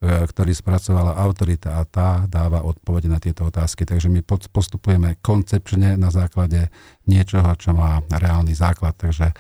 ktorý 0.03 0.53
spracovala 0.53 1.17
autorita 1.17 1.79
a 1.79 1.83
tá 1.87 2.11
dáva 2.27 2.67
odpovede 2.67 3.07
na 3.07 3.23
tieto 3.23 3.47
otázky. 3.47 3.87
Takže 3.87 4.11
my 4.11 4.21
postupujeme 4.27 5.23
koncepčne 5.23 5.95
na 5.95 6.11
základe 6.11 6.69
niečoho, 7.07 7.49
čo 7.57 7.73
má 7.73 8.03
reálny 8.11 8.53
základ. 8.53 8.99
Takže 8.99 9.31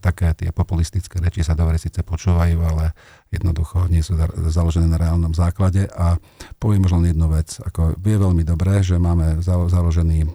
také 0.00 0.32
tie 0.32 0.50
populistické 0.52 1.20
reči 1.20 1.44
sa 1.44 1.52
dobre 1.52 1.76
síce 1.76 2.00
počúvajú, 2.00 2.58
ale 2.64 2.96
jednoducho 3.28 3.90
nie 3.92 4.00
sú 4.00 4.16
založené 4.48 4.88
na 4.88 4.96
reálnom 4.96 5.36
základe. 5.36 5.84
A 5.92 6.16
poviem 6.56 6.86
možno 6.86 7.04
jednu 7.04 7.28
vec. 7.28 7.60
Ako 7.60 7.98
vie 8.00 8.16
veľmi 8.16 8.46
dobré, 8.46 8.80
že 8.80 8.96
máme 8.96 9.44
založený, 9.44 10.18
e, 10.24 10.28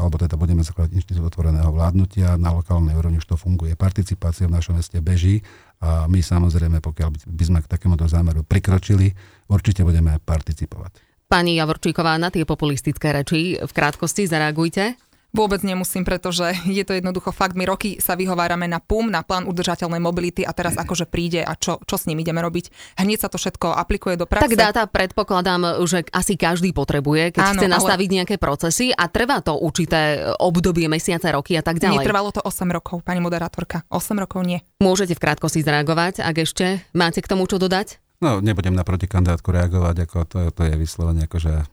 alebo 0.00 0.16
teda 0.16 0.40
budeme 0.40 0.64
zakladať 0.64 0.96
inštitút 0.96 1.28
otvoreného 1.28 1.68
vládnutia, 1.68 2.40
na 2.40 2.54
lokálnej 2.54 2.96
úrovni 2.96 3.20
už 3.20 3.28
to 3.28 3.36
funguje. 3.36 3.76
Participácia 3.76 4.48
v 4.48 4.56
našom 4.56 4.80
meste 4.80 4.96
beží 5.04 5.44
a 5.78 6.08
my 6.08 6.18
samozrejme, 6.18 6.80
pokiaľ 6.80 7.08
by 7.28 7.44
sme 7.44 7.58
k 7.62 7.70
takémuto 7.70 8.08
zámeru 8.08 8.42
prikročili, 8.42 9.12
určite 9.52 9.84
budeme 9.84 10.16
participovať. 10.22 11.08
Pani 11.28 11.60
Javorčíková, 11.60 12.16
na 12.16 12.32
tie 12.32 12.48
populistické 12.48 13.12
reči 13.12 13.60
v 13.60 13.72
krátkosti 13.76 14.24
zareagujte. 14.24 14.96
Vôbec 15.28 15.60
nemusím, 15.60 16.08
pretože 16.08 16.56
je 16.64 16.80
to 16.88 16.96
jednoducho 16.96 17.36
fakt. 17.36 17.52
My 17.52 17.68
roky 17.68 18.00
sa 18.00 18.16
vyhovárame 18.16 18.64
na 18.64 18.80
PUM, 18.80 19.12
na 19.12 19.20
plán 19.20 19.44
udržateľnej 19.44 20.00
mobility 20.00 20.40
a 20.40 20.56
teraz 20.56 20.80
akože 20.80 21.04
príde 21.04 21.44
a 21.44 21.52
čo, 21.52 21.78
čo 21.84 22.00
s 22.00 22.08
ním 22.08 22.24
ideme 22.24 22.40
robiť. 22.40 22.96
Hneď 22.96 23.18
sa 23.20 23.28
to 23.28 23.36
všetko 23.36 23.76
aplikuje 23.76 24.16
do 24.16 24.24
praxe. 24.24 24.48
Tak 24.48 24.56
dáta 24.56 24.82
predpokladám, 24.88 25.84
že 25.84 26.08
asi 26.16 26.40
každý 26.40 26.72
potrebuje, 26.72 27.36
keď 27.36 27.42
Áno, 27.44 27.60
chce 27.60 27.68
nastaviť 27.68 28.08
ale... 28.08 28.16
nejaké 28.24 28.36
procesy 28.40 28.88
a 28.88 29.04
trvá 29.12 29.44
to 29.44 29.52
určité 29.60 30.32
obdobie, 30.40 30.88
mesiace, 30.88 31.28
roky 31.28 31.60
a 31.60 31.62
tak 31.62 31.76
ďalej. 31.76 32.00
Netrvalo 32.00 32.32
to 32.32 32.40
8 32.40 32.64
rokov, 32.72 33.04
pani 33.04 33.20
moderátorka. 33.20 33.84
8 33.92 34.16
rokov 34.16 34.40
nie. 34.48 34.64
Môžete 34.80 35.12
v 35.12 35.20
krátkosti 35.28 35.60
zareagovať, 35.60 36.24
ak 36.24 36.36
ešte 36.40 36.80
máte 36.96 37.20
k 37.20 37.28
tomu 37.28 37.44
čo 37.44 37.60
dodať? 37.60 38.00
No, 38.18 38.42
nebudem 38.42 38.74
na 38.74 38.82
protikandidátku 38.82 39.54
reagovať, 39.54 39.96
ako 40.02 40.16
to, 40.26 40.38
to 40.50 40.66
je 40.66 40.74
vyslovene 40.74 41.30
akože 41.30 41.70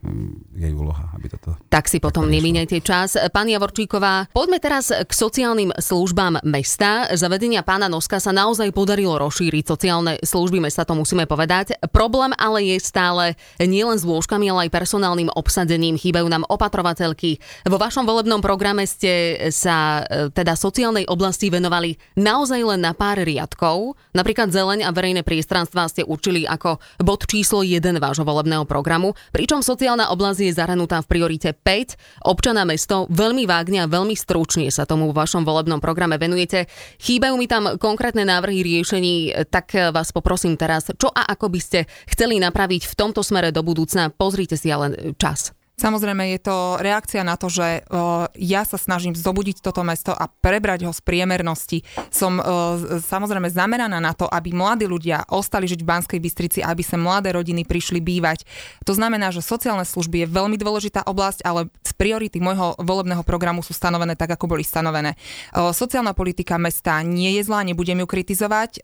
jej 0.54 0.70
úloha, 0.78 1.10
aby 1.18 1.26
toto... 1.26 1.58
Tak 1.66 1.90
si 1.90 1.98
potom 1.98 2.30
nemínejte 2.30 2.78
čas. 2.86 3.18
Pani 3.34 3.58
Javorčíková, 3.58 4.30
poďme 4.30 4.62
teraz 4.62 4.94
k 4.94 5.10
sociálnym 5.10 5.74
službám 5.74 6.46
mesta. 6.46 7.10
Zavedenia 7.18 7.66
pána 7.66 7.90
Noska 7.90 8.22
sa 8.22 8.30
naozaj 8.30 8.70
podarilo 8.70 9.18
rozšíriť 9.18 9.64
sociálne 9.66 10.22
služby 10.22 10.62
mesta, 10.62 10.86
to 10.86 10.94
musíme 10.94 11.26
povedať. 11.26 11.82
Problém 11.90 12.30
ale 12.38 12.62
je 12.62 12.78
stále 12.78 13.34
nielen 13.58 13.98
s 13.98 14.06
lôžkami, 14.06 14.46
ale 14.46 14.70
aj 14.70 14.74
personálnym 14.78 15.34
obsadením. 15.34 15.98
Chýbajú 15.98 16.30
nám 16.30 16.46
opatrovateľky. 16.46 17.42
Vo 17.66 17.74
vašom 17.74 18.06
volebnom 18.06 18.38
programe 18.38 18.86
ste 18.86 19.50
sa 19.50 20.06
e, 20.06 20.30
teda 20.30 20.54
sociálnej 20.54 21.10
oblasti 21.10 21.50
venovali 21.50 21.98
naozaj 22.14 22.62
len 22.62 22.86
na 22.86 22.94
pár 22.94 23.18
riadkov. 23.18 23.98
Napríklad 24.14 24.54
zeleň 24.54 24.86
a 24.86 24.94
verejné 24.94 25.26
priestranstva 25.26 25.90
ste 25.90 26.06
určili 26.06 26.35
určili 26.36 26.44
ako 26.44 26.76
bod 27.00 27.24
číslo 27.24 27.64
1 27.64 27.96
vášho 27.96 28.28
volebného 28.28 28.68
programu, 28.68 29.16
pričom 29.32 29.64
sociálna 29.64 30.12
oblasť 30.12 30.40
je 30.44 30.52
zahrnutá 30.52 31.00
v 31.00 31.08
priorite 31.08 31.56
5. 31.56 32.28
Občana 32.28 32.68
mesto 32.68 33.08
veľmi 33.08 33.48
vágne 33.48 33.80
a 33.80 33.88
veľmi 33.88 34.12
stručne 34.12 34.68
sa 34.68 34.84
tomu 34.84 35.08
v 35.08 35.16
vašom 35.16 35.48
volebnom 35.48 35.80
programe 35.80 36.20
venujete. 36.20 36.68
Chýbajú 37.00 37.34
mi 37.40 37.48
tam 37.48 37.80
konkrétne 37.80 38.28
návrhy 38.28 38.60
riešení, 38.60 39.48
tak 39.48 39.72
vás 39.72 40.12
poprosím 40.12 40.60
teraz, 40.60 40.92
čo 40.92 41.08
a 41.08 41.24
ako 41.32 41.48
by 41.48 41.60
ste 41.62 41.78
chceli 42.12 42.36
napraviť 42.36 42.84
v 42.84 42.94
tomto 42.94 43.24
smere 43.24 43.48
do 43.48 43.64
budúcna. 43.64 44.12
Pozrite 44.12 44.60
si 44.60 44.68
ale 44.68 45.16
čas. 45.16 45.56
Samozrejme 45.76 46.32
je 46.32 46.40
to 46.40 46.80
reakcia 46.80 47.20
na 47.20 47.36
to, 47.36 47.52
že 47.52 47.84
uh, 47.84 48.24
ja 48.32 48.64
sa 48.64 48.80
snažím 48.80 49.12
zobudiť 49.12 49.60
toto 49.60 49.84
mesto 49.84 50.16
a 50.16 50.24
prebrať 50.24 50.88
ho 50.88 50.92
z 50.96 51.04
priemernosti. 51.04 51.84
Som 52.08 52.40
uh, 52.40 52.96
samozrejme 53.04 53.52
zameraná 53.52 54.00
na 54.00 54.16
to, 54.16 54.24
aby 54.24 54.56
mladí 54.56 54.88
ľudia 54.88 55.28
ostali 55.28 55.68
žiť 55.68 55.84
v 55.84 55.90
Banskej 55.92 56.20
Bystrici, 56.20 56.64
aby 56.64 56.80
sa 56.80 56.96
mladé 56.96 57.36
rodiny 57.36 57.68
prišli 57.68 58.00
bývať. 58.00 58.48
To 58.88 58.96
znamená, 58.96 59.28
že 59.28 59.44
sociálne 59.44 59.84
služby 59.84 60.24
je 60.24 60.32
veľmi 60.32 60.56
dôležitá 60.56 61.04
oblasť, 61.04 61.44
ale 61.44 61.68
priority 61.96 62.40
môjho 62.40 62.76
volebného 62.80 63.24
programu 63.24 63.60
sú 63.60 63.76
stanovené 63.76 64.16
tak, 64.16 64.32
ako 64.32 64.56
boli 64.56 64.64
stanovené. 64.64 65.12
Uh, 65.52 65.76
sociálna 65.76 66.16
politika 66.16 66.56
mesta 66.56 67.04
nie 67.04 67.36
je 67.36 67.44
zlá, 67.44 67.60
nebudem 67.60 68.00
ju 68.00 68.08
kritizovať. 68.08 68.80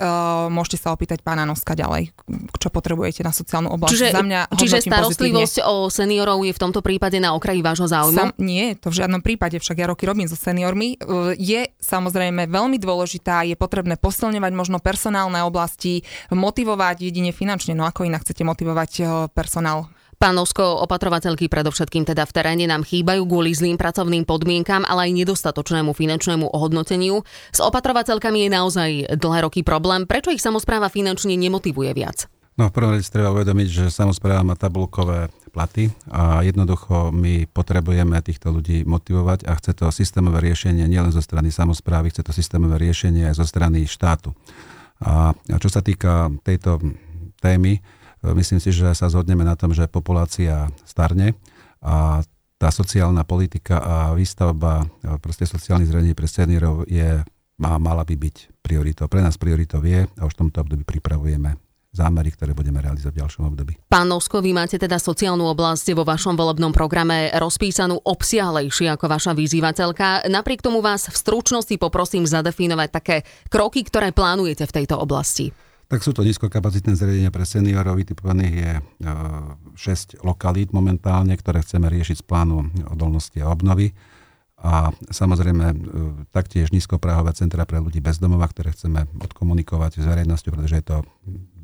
Môžete 0.52 0.76
sa 0.76 0.92
opýtať 0.92 1.24
pána 1.24 1.48
Noska 1.48 1.72
ďalej, 1.72 2.12
čo 2.60 2.68
potrebujete 2.68 3.24
na 3.24 3.32
sociálnu 3.32 3.72
oblasť. 3.72 3.92
Čiže, 3.96 4.08
Za 4.12 4.20
mňa 4.20 4.40
čiže 4.60 4.78
starostlivosť 4.84 5.56
pozitívne. 5.64 5.72
o 5.72 5.88
seniorov 5.88 6.44
je 6.44 6.52
v 6.52 6.60
tomto 6.60 6.81
prípade 6.82 7.16
na 7.22 7.32
okraji 7.32 7.62
vášho 7.62 7.88
záujmu? 7.88 8.18
Sam, 8.18 8.30
nie, 8.42 8.74
to 8.76 8.90
v 8.90 8.98
žiadnom 9.00 9.22
prípade, 9.22 9.56
však 9.56 9.78
ja 9.78 9.86
roky 9.88 10.04
robím 10.04 10.26
so 10.26 10.36
seniormi. 10.36 10.98
E, 10.98 11.36
je 11.38 11.70
samozrejme 11.78 12.50
veľmi 12.50 12.76
dôležitá, 12.82 13.46
je 13.46 13.54
potrebné 13.54 13.96
posilňovať 13.96 14.52
možno 14.52 14.78
personálne 14.82 15.40
oblasti, 15.46 16.02
motivovať 16.34 17.08
jedine 17.08 17.30
finančne, 17.30 17.72
no 17.78 17.86
ako 17.86 18.04
inak 18.04 18.26
chcete 18.26 18.42
motivovať 18.42 18.90
e, 18.98 19.02
personál? 19.30 19.88
Pánovsko, 20.22 20.86
opatrovateľky 20.86 21.50
predovšetkým 21.50 22.06
teda 22.06 22.22
v 22.22 22.30
teréne 22.30 22.70
nám 22.70 22.86
chýbajú 22.86 23.26
kvôli 23.26 23.50
zlým 23.58 23.74
pracovným 23.74 24.22
podmienkam, 24.22 24.86
ale 24.86 25.10
aj 25.10 25.18
nedostatočnému 25.18 25.90
finančnému 25.90 26.46
ohodnoteniu. 26.46 27.26
S 27.50 27.58
opatrovateľkami 27.58 28.46
je 28.46 28.50
naozaj 28.54 28.90
dlhé 29.18 29.38
roky 29.42 29.66
problém. 29.66 30.06
Prečo 30.06 30.30
ich 30.30 30.38
samozpráva 30.38 30.94
finančne 30.94 31.34
nemotivuje 31.34 31.90
viac? 31.90 32.30
No 32.54 32.70
v 32.70 32.74
prvom 32.78 32.94
rade 32.94 33.08
treba 33.10 33.34
uvedomiť, 33.34 33.66
že 33.66 33.84
samozpráva 33.90 34.46
má 34.46 34.54
tabulkové 34.54 35.26
platy 35.52 35.92
a 36.08 36.40
jednoducho 36.40 37.12
my 37.12 37.44
potrebujeme 37.52 38.16
týchto 38.24 38.48
ľudí 38.48 38.88
motivovať 38.88 39.44
a 39.44 39.52
chce 39.60 39.76
to 39.76 39.92
systémové 39.92 40.40
riešenie 40.40 40.88
nielen 40.88 41.12
zo 41.12 41.20
strany 41.20 41.52
samozprávy, 41.52 42.08
chce 42.08 42.24
to 42.24 42.32
systémové 42.32 42.80
riešenie 42.80 43.28
aj 43.28 43.36
zo 43.36 43.44
strany 43.44 43.84
štátu. 43.84 44.32
A 45.04 45.36
čo 45.60 45.68
sa 45.68 45.84
týka 45.84 46.32
tejto 46.40 46.80
témy, 47.44 47.84
myslím 48.24 48.58
si, 48.62 48.72
že 48.72 48.88
sa 48.96 49.12
zhodneme 49.12 49.44
na 49.44 49.52
tom, 49.58 49.76
že 49.76 49.84
populácia 49.90 50.72
starne 50.88 51.36
a 51.84 52.24
tá 52.56 52.70
sociálna 52.70 53.26
politika 53.26 53.82
a 53.82 53.96
výstavba 54.14 54.86
proste 55.18 55.44
sociálnych 55.44 55.90
zredení 55.90 56.14
pre 56.14 56.30
seniorov 56.30 56.86
je 56.86 57.20
má, 57.58 57.74
mala 57.82 58.06
by 58.06 58.14
byť 58.14 58.62
prioritou. 58.62 59.10
Pre 59.10 59.18
nás 59.18 59.34
prioritou 59.34 59.82
je 59.82 60.06
a 60.06 60.22
už 60.22 60.38
v 60.38 60.40
tomto 60.46 60.62
období 60.62 60.86
pripravujeme 60.86 61.58
zámery, 61.92 62.32
ktoré 62.32 62.56
budeme 62.56 62.80
realizovať 62.80 63.12
v 63.12 63.20
ďalšom 63.20 63.44
období. 63.52 63.72
Pán 63.92 64.08
Nosko, 64.08 64.40
vy 64.40 64.56
máte 64.56 64.80
teda 64.80 64.96
sociálnu 64.96 65.44
oblasť 65.52 65.92
vo 65.92 66.08
vašom 66.08 66.32
volebnom 66.32 66.72
programe 66.72 67.28
rozpísanú 67.36 68.00
obsiahlejšie 68.00 68.88
ako 68.96 69.12
vaša 69.12 69.36
vyzývateľka. 69.36 70.24
Napriek 70.32 70.64
tomu 70.64 70.80
vás 70.80 71.12
v 71.12 71.16
stručnosti 71.16 71.76
poprosím 71.76 72.24
zadefinovať 72.24 72.88
také 72.88 73.16
kroky, 73.52 73.84
ktoré 73.84 74.16
plánujete 74.16 74.64
v 74.64 74.74
tejto 74.80 74.96
oblasti. 74.96 75.52
Tak 75.92 76.00
sú 76.00 76.16
to 76.16 76.24
nízkokapacitné 76.24 76.96
zariadenia 76.96 77.28
pre 77.28 77.44
seniorov. 77.44 78.00
Vytipovaných 78.00 78.54
je 78.56 78.72
6 79.04 79.04
e, 79.04 80.24
lokalít 80.24 80.72
momentálne, 80.72 81.36
ktoré 81.36 81.60
chceme 81.60 81.92
riešiť 81.92 82.24
z 82.24 82.24
plánu 82.24 82.72
odolnosti 82.88 83.36
a 83.44 83.52
obnovy. 83.52 83.92
A 84.62 84.88
samozrejme 85.12 85.66
e, 85.68 85.76
taktiež 86.32 86.72
nízkoprahové 86.72 87.36
centra 87.36 87.68
pre 87.68 87.76
ľudí 87.76 88.00
bez 88.00 88.16
domova, 88.16 88.48
ktoré 88.48 88.72
chceme 88.72 89.04
odkomunikovať 89.20 90.00
s 90.00 90.08
verejnosťou, 90.08 90.56
pretože 90.56 90.80
je 90.80 90.86
to 90.88 90.96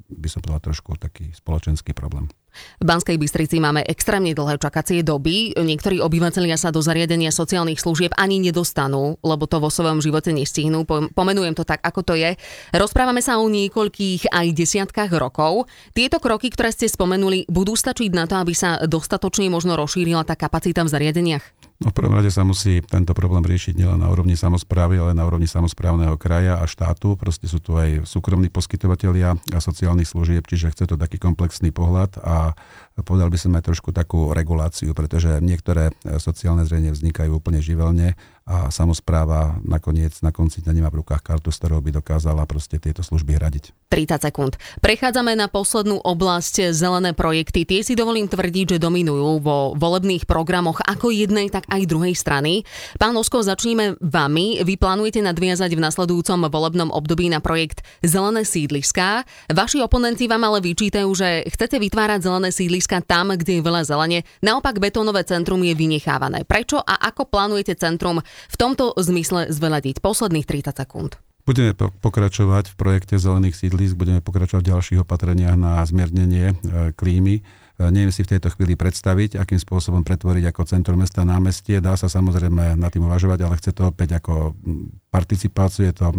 by 0.09 0.29
som 0.29 0.41
povedal 0.41 0.73
trošku 0.73 0.97
taký 0.97 1.29
spoločenský 1.37 1.93
problém. 1.93 2.33
V 2.81 2.85
Banskej 2.88 3.21
Bystrici 3.21 3.61
máme 3.61 3.85
extrémne 3.85 4.33
dlhé 4.33 4.57
čakacie 4.57 5.05
doby. 5.05 5.53
Niektorí 5.55 6.00
obyvateľia 6.00 6.57
sa 6.57 6.73
do 6.73 6.81
zariadenia 6.81 7.29
sociálnych 7.29 7.79
služieb 7.79 8.17
ani 8.17 8.41
nedostanú, 8.41 9.21
lebo 9.21 9.45
to 9.45 9.61
vo 9.61 9.69
svojom 9.69 10.00
živote 10.00 10.33
nestihnú. 10.33 10.88
Pomenujem 11.12 11.53
to 11.53 11.69
tak, 11.69 11.85
ako 11.85 12.00
to 12.03 12.15
je. 12.17 12.35
Rozprávame 12.73 13.21
sa 13.21 13.37
o 13.37 13.47
niekoľkých 13.47 14.33
aj 14.33 14.47
desiatkách 14.57 15.12
rokov. 15.21 15.69
Tieto 15.93 16.19
kroky, 16.19 16.49
ktoré 16.49 16.73
ste 16.73 16.88
spomenuli, 16.88 17.45
budú 17.47 17.77
stačiť 17.77 18.11
na 18.17 18.25
to, 18.25 18.41
aby 18.41 18.57
sa 18.57 18.81
dostatočne 18.88 19.53
možno 19.53 19.77
rozšírila 19.77 20.25
tá 20.25 20.35
kapacita 20.35 20.83
v 20.83 20.93
zariadeniach? 20.93 21.58
No 21.78 21.94
v 21.94 21.97
prvom 22.02 22.18
rade 22.18 22.35
sa 22.35 22.42
musí 22.42 22.82
tento 22.82 23.14
problém 23.14 23.47
riešiť 23.47 23.78
nielen 23.78 24.02
na 24.02 24.11
úrovni 24.11 24.35
samozprávy, 24.35 24.99
ale 24.99 25.14
na 25.14 25.23
úrovni 25.23 25.47
samozprávneho 25.47 26.18
kraja 26.18 26.58
a 26.58 26.66
štátu. 26.66 27.14
Proste 27.14 27.47
sú 27.47 27.62
tu 27.62 27.78
aj 27.78 28.02
súkromní 28.02 28.50
poskytovateľia 28.50 29.38
a 29.38 29.58
sociálnych 29.62 30.11
služieb, 30.11 30.42
čiže 30.42 30.75
chce 30.75 30.90
to 30.90 30.99
taký 30.99 31.23
komplexný 31.23 31.70
pohľad 31.70 32.18
a 32.18 32.58
povedal 33.05 33.28
by 33.28 33.38
som 33.38 33.55
aj 33.55 33.69
trošku 33.69 33.90
takú 33.93 34.33
reguláciu, 34.33 34.95
pretože 34.97 35.38
niektoré 35.45 35.93
sociálne 36.19 36.64
zrenie 36.64 36.95
vznikajú 36.95 37.38
úplne 37.38 37.62
živelne 37.62 38.19
a 38.49 38.73
samozpráva 38.73 39.61
nakoniec 39.61 40.17
na 40.25 40.33
konci 40.33 40.64
dňa 40.64 40.73
nemá 40.73 40.88
v 40.88 41.05
rukách 41.05 41.21
kartu, 41.21 41.52
s 41.52 41.61
ktorou 41.61 41.85
by 41.85 42.00
dokázala 42.00 42.49
proste 42.49 42.81
tieto 42.81 43.05
služby 43.05 43.37
hradiť. 43.37 43.76
30 43.93 44.25
sekúnd. 44.25 44.57
Prechádzame 44.81 45.37
na 45.37 45.52
poslednú 45.52 46.00
oblasť 46.00 46.73
zelené 46.73 47.12
projekty. 47.12 47.69
Tie 47.69 47.85
si 47.85 47.93
dovolím 47.93 48.25
tvrdiť, 48.25 48.76
že 48.76 48.78
dominujú 48.81 49.45
vo 49.45 49.76
volebných 49.76 50.25
programoch 50.25 50.81
ako 50.81 51.12
jednej, 51.12 51.52
tak 51.52 51.69
aj 51.69 51.88
druhej 51.88 52.17
strany. 52.17 52.64
Pán 52.97 53.12
Osko, 53.21 53.45
začníme 53.45 54.00
vami. 54.00 54.64
Vy 54.64 54.81
plánujete 54.81 55.21
nadviazať 55.21 55.76
v 55.76 55.85
nasledujúcom 55.85 56.49
volebnom 56.49 56.88
období 56.88 57.28
na 57.28 57.45
projekt 57.45 57.85
Zelené 58.00 58.49
sídliská. 58.49 59.28
Vaši 59.52 59.85
oponenti 59.85 60.25
vám 60.25 60.49
ale 60.49 60.64
vyčítajú, 60.64 61.09
že 61.12 61.45
chcete 61.52 61.76
vytvárať 61.76 62.25
zelené 62.25 62.49
sídliska 62.88 63.04
tam, 63.04 63.37
kde 63.37 63.61
je 63.61 63.62
veľa 63.62 63.83
zelene. 63.85 64.25
Naopak 64.40 64.80
betónové 64.80 65.28
centrum 65.28 65.61
je 65.61 65.76
vynechávané. 65.76 66.49
Prečo 66.49 66.80
a 66.80 66.97
ako 67.12 67.28
plánujete 67.28 67.76
centrum 67.76 68.25
v 68.25 68.57
tomto 68.57 68.97
zmysle 68.97 69.52
zveladiť 69.52 70.00
posledných 70.00 70.49
30 70.49 70.73
sekúnd. 70.73 71.21
Budeme 71.45 71.73
pokračovať 71.76 72.73
v 72.73 72.75
projekte 72.76 73.16
zelených 73.16 73.57
sídlisk, 73.57 73.97
budeme 73.97 74.21
pokračovať 74.21 74.68
v 74.68 74.71
ďalších 74.73 74.99
opatreniach 75.00 75.57
na 75.57 75.80
zmiernenie 75.80 76.52
e, 76.52 76.54
klímy. 76.92 77.40
E, 77.40 77.42
neviem 77.88 78.12
si 78.12 78.21
v 78.21 78.37
tejto 78.37 78.52
chvíli 78.52 78.76
predstaviť, 78.76 79.40
akým 79.40 79.57
spôsobom 79.57 80.04
pretvoriť 80.04 80.45
ako 80.45 80.68
centrum 80.68 81.00
mesta 81.00 81.25
námestie. 81.25 81.80
Dá 81.80 81.97
sa 81.97 82.12
samozrejme 82.12 82.76
na 82.76 82.88
tým 82.92 83.09
uvažovať, 83.09 83.49
ale 83.49 83.57
chce 83.57 83.73
to 83.73 83.88
opäť 83.88 84.21
ako 84.21 84.61
participáciu, 85.09 85.88
je 85.88 85.95
to 85.97 86.12
e, 86.12 86.16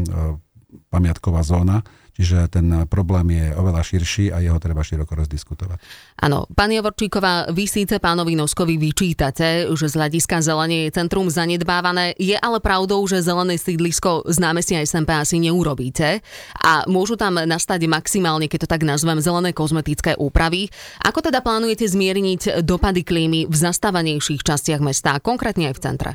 pamiatková 0.90 1.46
zóna, 1.46 1.86
Čiže 2.20 2.52
ten 2.52 2.68
problém 2.92 3.32
je 3.32 3.56
oveľa 3.56 3.80
širší 3.80 4.36
a 4.36 4.44
jeho 4.44 4.60
treba 4.60 4.84
široko 4.84 5.16
rozdiskutovať. 5.16 5.80
Áno, 6.20 6.44
pani 6.52 6.76
Javorčíková, 6.76 7.48
vy 7.56 7.64
síce 7.64 7.96
pánovi 7.96 8.36
Noskovi 8.36 8.76
vyčítate, 8.76 9.72
že 9.72 9.88
z 9.88 9.96
hľadiska 9.96 10.44
zelenie 10.44 10.92
je 10.92 11.00
centrum 11.00 11.32
zanedbávané, 11.32 12.20
je 12.20 12.36
ale 12.36 12.60
pravdou, 12.60 13.00
že 13.08 13.24
zelené 13.24 13.56
sídlisko 13.56 14.28
z 14.28 14.36
námestia 14.36 14.84
SMP 14.84 15.16
asi 15.16 15.40
neurobíte 15.40 16.20
a 16.60 16.84
môžu 16.92 17.16
tam 17.16 17.40
nastať 17.40 17.88
maximálne, 17.88 18.52
keď 18.52 18.68
to 18.68 18.72
tak 18.76 18.84
nazvem, 18.84 19.24
zelené 19.24 19.56
kozmetické 19.56 20.20
úpravy. 20.20 20.68
Ako 21.08 21.24
teda 21.24 21.40
plánujete 21.40 21.88
zmierniť 21.88 22.68
dopady 22.68 23.08
klímy 23.08 23.48
v 23.48 23.56
zastávanejších 23.56 24.44
častiach 24.44 24.84
mesta, 24.84 25.24
konkrétne 25.24 25.72
aj 25.72 25.76
v 25.80 25.84
centre? 25.88 26.12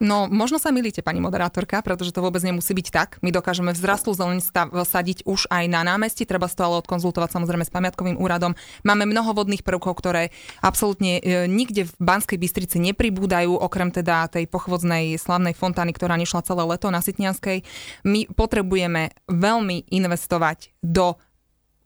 No, 0.00 0.32
možno 0.32 0.56
sa 0.56 0.72
milíte, 0.72 1.04
pani 1.04 1.20
moderátorka, 1.20 1.84
pretože 1.84 2.16
to 2.16 2.24
vôbec 2.24 2.40
nemusí 2.40 2.72
byť 2.72 2.88
tak. 2.88 3.20
My 3.20 3.28
dokážeme 3.28 3.76
vzrastlú 3.76 4.16
zeleň 4.16 4.40
sadiť 4.88 5.28
už 5.28 5.52
aj 5.52 5.68
na 5.68 5.84
námestí, 5.84 6.24
treba 6.24 6.48
to 6.48 6.64
ale 6.64 6.80
odkonzultovať 6.80 7.36
samozrejme 7.36 7.68
s 7.68 7.70
pamiatkovým 7.70 8.16
úradom. 8.16 8.56
Máme 8.80 9.04
mnoho 9.04 9.36
vodných 9.36 9.60
prvkov, 9.60 10.00
ktoré 10.00 10.32
absolútne 10.64 11.20
e, 11.20 11.44
nikde 11.44 11.84
v 11.84 11.92
Banskej 12.00 12.40
Bystrici 12.40 12.80
nepribúdajú, 12.80 13.52
okrem 13.52 13.92
teda 13.92 14.24
tej 14.32 14.48
pochvodznej 14.48 15.20
slavnej 15.20 15.52
fontány, 15.52 15.92
ktorá 15.92 16.16
nešla 16.16 16.48
celé 16.48 16.64
leto 16.64 16.88
na 16.88 17.04
Sitnianskej. 17.04 17.60
My 18.08 18.24
potrebujeme 18.32 19.12
veľmi 19.28 19.92
investovať 19.92 20.72
do 20.80 21.20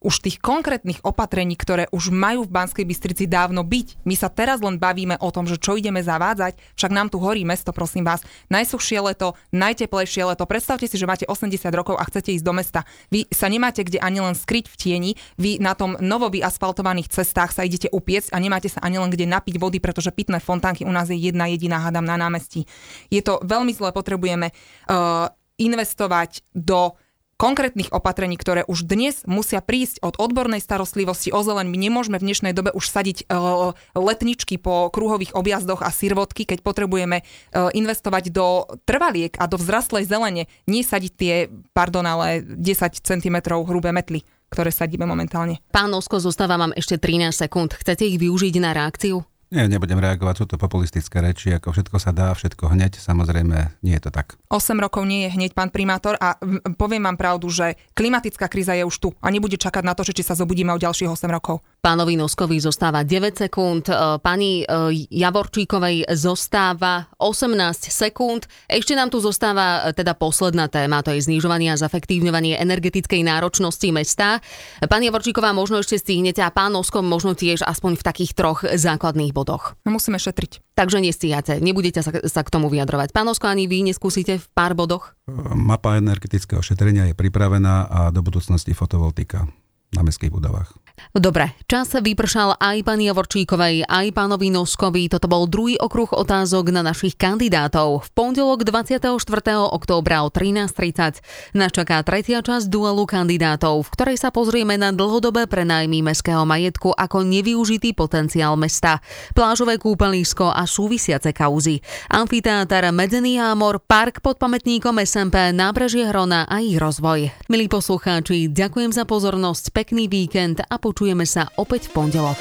už 0.05 0.21
tých 0.21 0.37
konkrétnych 0.39 1.01
opatrení, 1.01 1.57
ktoré 1.57 1.89
už 1.89 2.13
majú 2.13 2.45
v 2.45 2.53
Banskej 2.53 2.85
Bystrici 2.85 3.25
dávno 3.25 3.65
byť. 3.65 4.05
My 4.05 4.13
sa 4.13 4.29
teraz 4.29 4.61
len 4.61 4.77
bavíme 4.77 5.17
o 5.19 5.33
tom, 5.33 5.49
že 5.49 5.57
čo 5.57 5.81
ideme 5.81 6.05
zavádzať, 6.05 6.61
však 6.77 6.93
nám 6.93 7.09
tu 7.09 7.17
horí 7.17 7.49
mesto, 7.49 7.73
prosím 7.73 8.05
vás. 8.05 8.21
Najsuchšie 8.53 9.01
leto, 9.01 9.33
najteplejšie 9.57 10.29
leto. 10.29 10.45
Predstavte 10.45 10.85
si, 10.85 11.01
že 11.01 11.09
máte 11.09 11.25
80 11.25 11.57
rokov 11.73 11.97
a 11.97 12.05
chcete 12.05 12.37
ísť 12.37 12.45
do 12.45 12.53
mesta. 12.53 12.85
Vy 13.09 13.25
sa 13.33 13.49
nemáte 13.49 13.81
kde 13.81 13.97
ani 14.05 14.21
len 14.21 14.37
skryť 14.37 14.69
v 14.69 14.77
tieni, 14.77 15.11
vy 15.41 15.57
na 15.57 15.73
tom 15.73 15.97
novo 16.05 16.29
asfaltovaných 16.29 17.09
cestách 17.09 17.57
sa 17.57 17.65
idete 17.65 17.89
upiecť 17.89 18.35
a 18.35 18.43
nemáte 18.43 18.69
sa 18.69 18.83
ani 18.85 19.01
len 19.01 19.09
kde 19.09 19.25
napiť 19.25 19.57
vody, 19.57 19.81
pretože 19.81 20.13
pitné 20.13 20.43
fontánky 20.43 20.85
u 20.85 20.93
nás 20.93 21.09
je 21.09 21.17
jedna 21.17 21.49
jediná, 21.49 21.81
hádam, 21.81 22.05
na 22.05 22.21
námestí. 22.21 22.69
Je 23.09 23.25
to 23.25 23.41
veľmi 23.41 23.73
zle, 23.73 23.95
potrebujeme 23.95 24.51
uh, 24.51 25.31
investovať 25.57 26.43
do 26.53 26.99
konkrétnych 27.45 27.93
opatrení, 27.93 28.41
ktoré 28.41 28.65
už 28.65 28.89
dnes 28.89 29.21
musia 29.29 29.61
prísť 29.61 30.01
od 30.01 30.17
odbornej 30.17 30.65
starostlivosti 30.65 31.29
o 31.29 31.45
zeleň. 31.45 31.69
My 31.69 31.77
nemôžeme 31.77 32.17
v 32.17 32.33
dnešnej 32.33 32.57
dobe 32.57 32.73
už 32.73 32.89
sadiť 32.89 33.29
uh, 33.29 33.77
letničky 33.93 34.57
po 34.57 34.89
kruhových 34.89 35.37
objazdoch 35.37 35.85
a 35.85 35.93
sirvotky, 35.93 36.49
keď 36.49 36.65
potrebujeme 36.65 37.21
uh, 37.21 37.69
investovať 37.77 38.33
do 38.33 38.65
trvaliek 38.89 39.37
a 39.37 39.45
do 39.45 39.61
vzrastlej 39.61 40.09
zelene, 40.09 40.49
nie 40.65 40.81
sadiť 40.81 41.13
tie, 41.13 41.35
pardon, 41.77 42.09
ale 42.09 42.41
10 42.41 43.05
cm 43.05 43.37
hrubé 43.45 43.93
metly 43.93 44.25
ktoré 44.55 44.71
sadíme 44.71 45.03
momentálne. 45.03 45.59
Pán 45.75 45.91
Nosko, 45.91 46.23
zostáva 46.23 46.55
vám 46.55 46.71
ešte 46.79 46.95
13 46.95 47.35
sekúnd. 47.35 47.75
Chcete 47.75 48.07
ich 48.07 48.23
využiť 48.23 48.55
na 48.63 48.71
reakciu? 48.71 49.27
Nie, 49.55 49.71
nebudem 49.71 50.03
reagovať, 50.03 50.35
sú 50.35 50.45
to 50.51 50.59
populistické 50.59 51.23
reči, 51.23 51.55
ako 51.55 51.71
všetko 51.71 51.97
sa 52.03 52.11
dá, 52.11 52.35
všetko 52.35 52.75
hneď, 52.75 52.99
samozrejme 52.99 53.79
nie 53.87 53.95
je 53.95 54.03
to 54.03 54.11
tak. 54.11 54.35
8 54.51 54.75
rokov 54.83 55.07
nie 55.07 55.31
je 55.31 55.39
hneď, 55.39 55.55
pán 55.55 55.71
primátor, 55.71 56.19
a 56.19 56.35
poviem 56.75 57.07
vám 57.07 57.15
pravdu, 57.15 57.47
že 57.55 57.79
klimatická 57.95 58.51
kríza 58.51 58.75
je 58.75 58.83
už 58.83 58.97
tu 58.99 59.09
a 59.23 59.31
nebude 59.31 59.55
čakať 59.55 59.87
na 59.87 59.95
to, 59.95 60.03
či 60.03 60.27
sa 60.27 60.35
zobudíme 60.35 60.75
o 60.75 60.83
ďalších 60.83 61.07
8 61.07 61.31
rokov. 61.31 61.63
Pánovi 61.85 62.17
Noskovi 62.17 62.65
zostáva 62.65 63.05
9 63.05 63.45
sekúnd, 63.45 63.93
e, 63.93 64.17
pani 64.25 64.65
e, 64.65 65.05
Javorčíkovej 65.13 66.09
zostáva 66.17 67.13
18 67.21 67.93
sekúnd. 67.93 68.49
Ešte 68.65 68.97
nám 68.97 69.13
tu 69.13 69.21
zostáva 69.21 69.85
e, 69.85 69.93
teda 69.93 70.17
posledná 70.17 70.73
téma, 70.73 71.05
to 71.05 71.13
je 71.13 71.21
znižovanie 71.21 71.69
a 71.69 71.77
zefektívňovanie 71.77 72.57
energetickej 72.57 73.29
náročnosti 73.29 73.85
mesta. 73.93 74.41
Pani 74.81 75.13
Javorčíková 75.13 75.53
možno 75.53 75.85
ešte 75.85 76.01
stihnete 76.01 76.41
a 76.41 76.49
pán 76.49 76.73
Nosko 76.73 77.05
možno 77.05 77.37
tiež 77.37 77.61
aspoň 77.61 78.01
v 78.01 78.07
takých 78.09 78.33
troch 78.33 78.65
základných 78.65 79.37
bodoch. 79.37 79.77
Musíme 79.85 80.17
šetriť. 80.17 80.65
Takže 80.73 81.05
nestíhate, 81.05 81.61
nebudete 81.61 82.01
sa, 82.01 82.17
sa 82.17 82.41
k 82.41 82.49
tomu 82.49 82.73
vyjadrovať. 82.73 83.13
Pán 83.13 83.29
Osko, 83.29 83.45
ani 83.45 83.69
vy 83.69 83.85
neskúsite 83.93 84.41
v 84.41 84.47
pár 84.57 84.73
bodoch? 84.73 85.13
Mapa 85.53 86.01
energetického 86.01 86.65
šetrenia 86.65 87.13
je 87.13 87.15
pripravená 87.15 87.93
a 87.93 88.09
do 88.09 88.25
budúcnosti 88.25 88.73
fotovoltika 88.73 89.45
na 89.93 90.01
mestských 90.01 90.33
budovách. 90.33 90.84
Dobre, 91.15 91.55
čas 91.71 91.95
vypršal 91.95 92.59
aj 92.59 92.83
pani 92.83 93.07
Javorčíkovej, 93.07 93.87
aj 93.87 94.11
pánovi 94.19 94.51
Noskovi. 94.51 95.07
Toto 95.07 95.31
bol 95.31 95.47
druhý 95.47 95.79
okruh 95.79 96.11
otázok 96.11 96.75
na 96.75 96.83
našich 96.83 97.15
kandidátov. 97.15 98.03
V 98.03 98.09
pondelok 98.19 98.67
24. 98.67 99.23
októbra 99.71 100.27
o 100.27 100.29
13.30 100.35 101.55
nás 101.55 101.71
čaká 101.71 102.03
tretia 102.03 102.43
časť 102.43 102.67
duelu 102.67 103.07
kandidátov, 103.07 103.87
v 103.87 103.93
ktorej 103.95 104.19
sa 104.19 104.35
pozrieme 104.35 104.75
na 104.75 104.91
dlhodobé 104.91 105.47
prenajmy 105.47 106.03
mestského 106.03 106.43
majetku 106.43 106.91
ako 106.91 107.23
nevyužitý 107.23 107.95
potenciál 107.95 108.59
mesta, 108.59 108.99
plážové 109.39 109.79
kúpelisko 109.79 110.51
a 110.51 110.67
súvisiace 110.67 111.31
kauzy, 111.31 111.79
amfiteátr 112.11 112.91
Medzený 112.91 113.39
Hámor, 113.39 113.79
park 113.87 114.19
pod 114.19 114.43
pamätníkom 114.43 114.99
SMP, 115.07 115.55
nábrežie 115.55 116.11
Hrona 116.11 116.43
a 116.51 116.59
ich 116.59 116.75
rozvoj. 116.75 117.31
Milí 117.47 117.71
poslucháči, 117.71 118.51
ďakujem 118.51 118.91
za 118.91 119.07
pozornosť, 119.07 119.71
pekný 119.71 120.11
víkend 120.11 120.59
počujeme 120.85 121.25
sa 121.25 121.49
opäť 121.57 121.89
v 121.89 122.05
pondelok. 122.05 122.37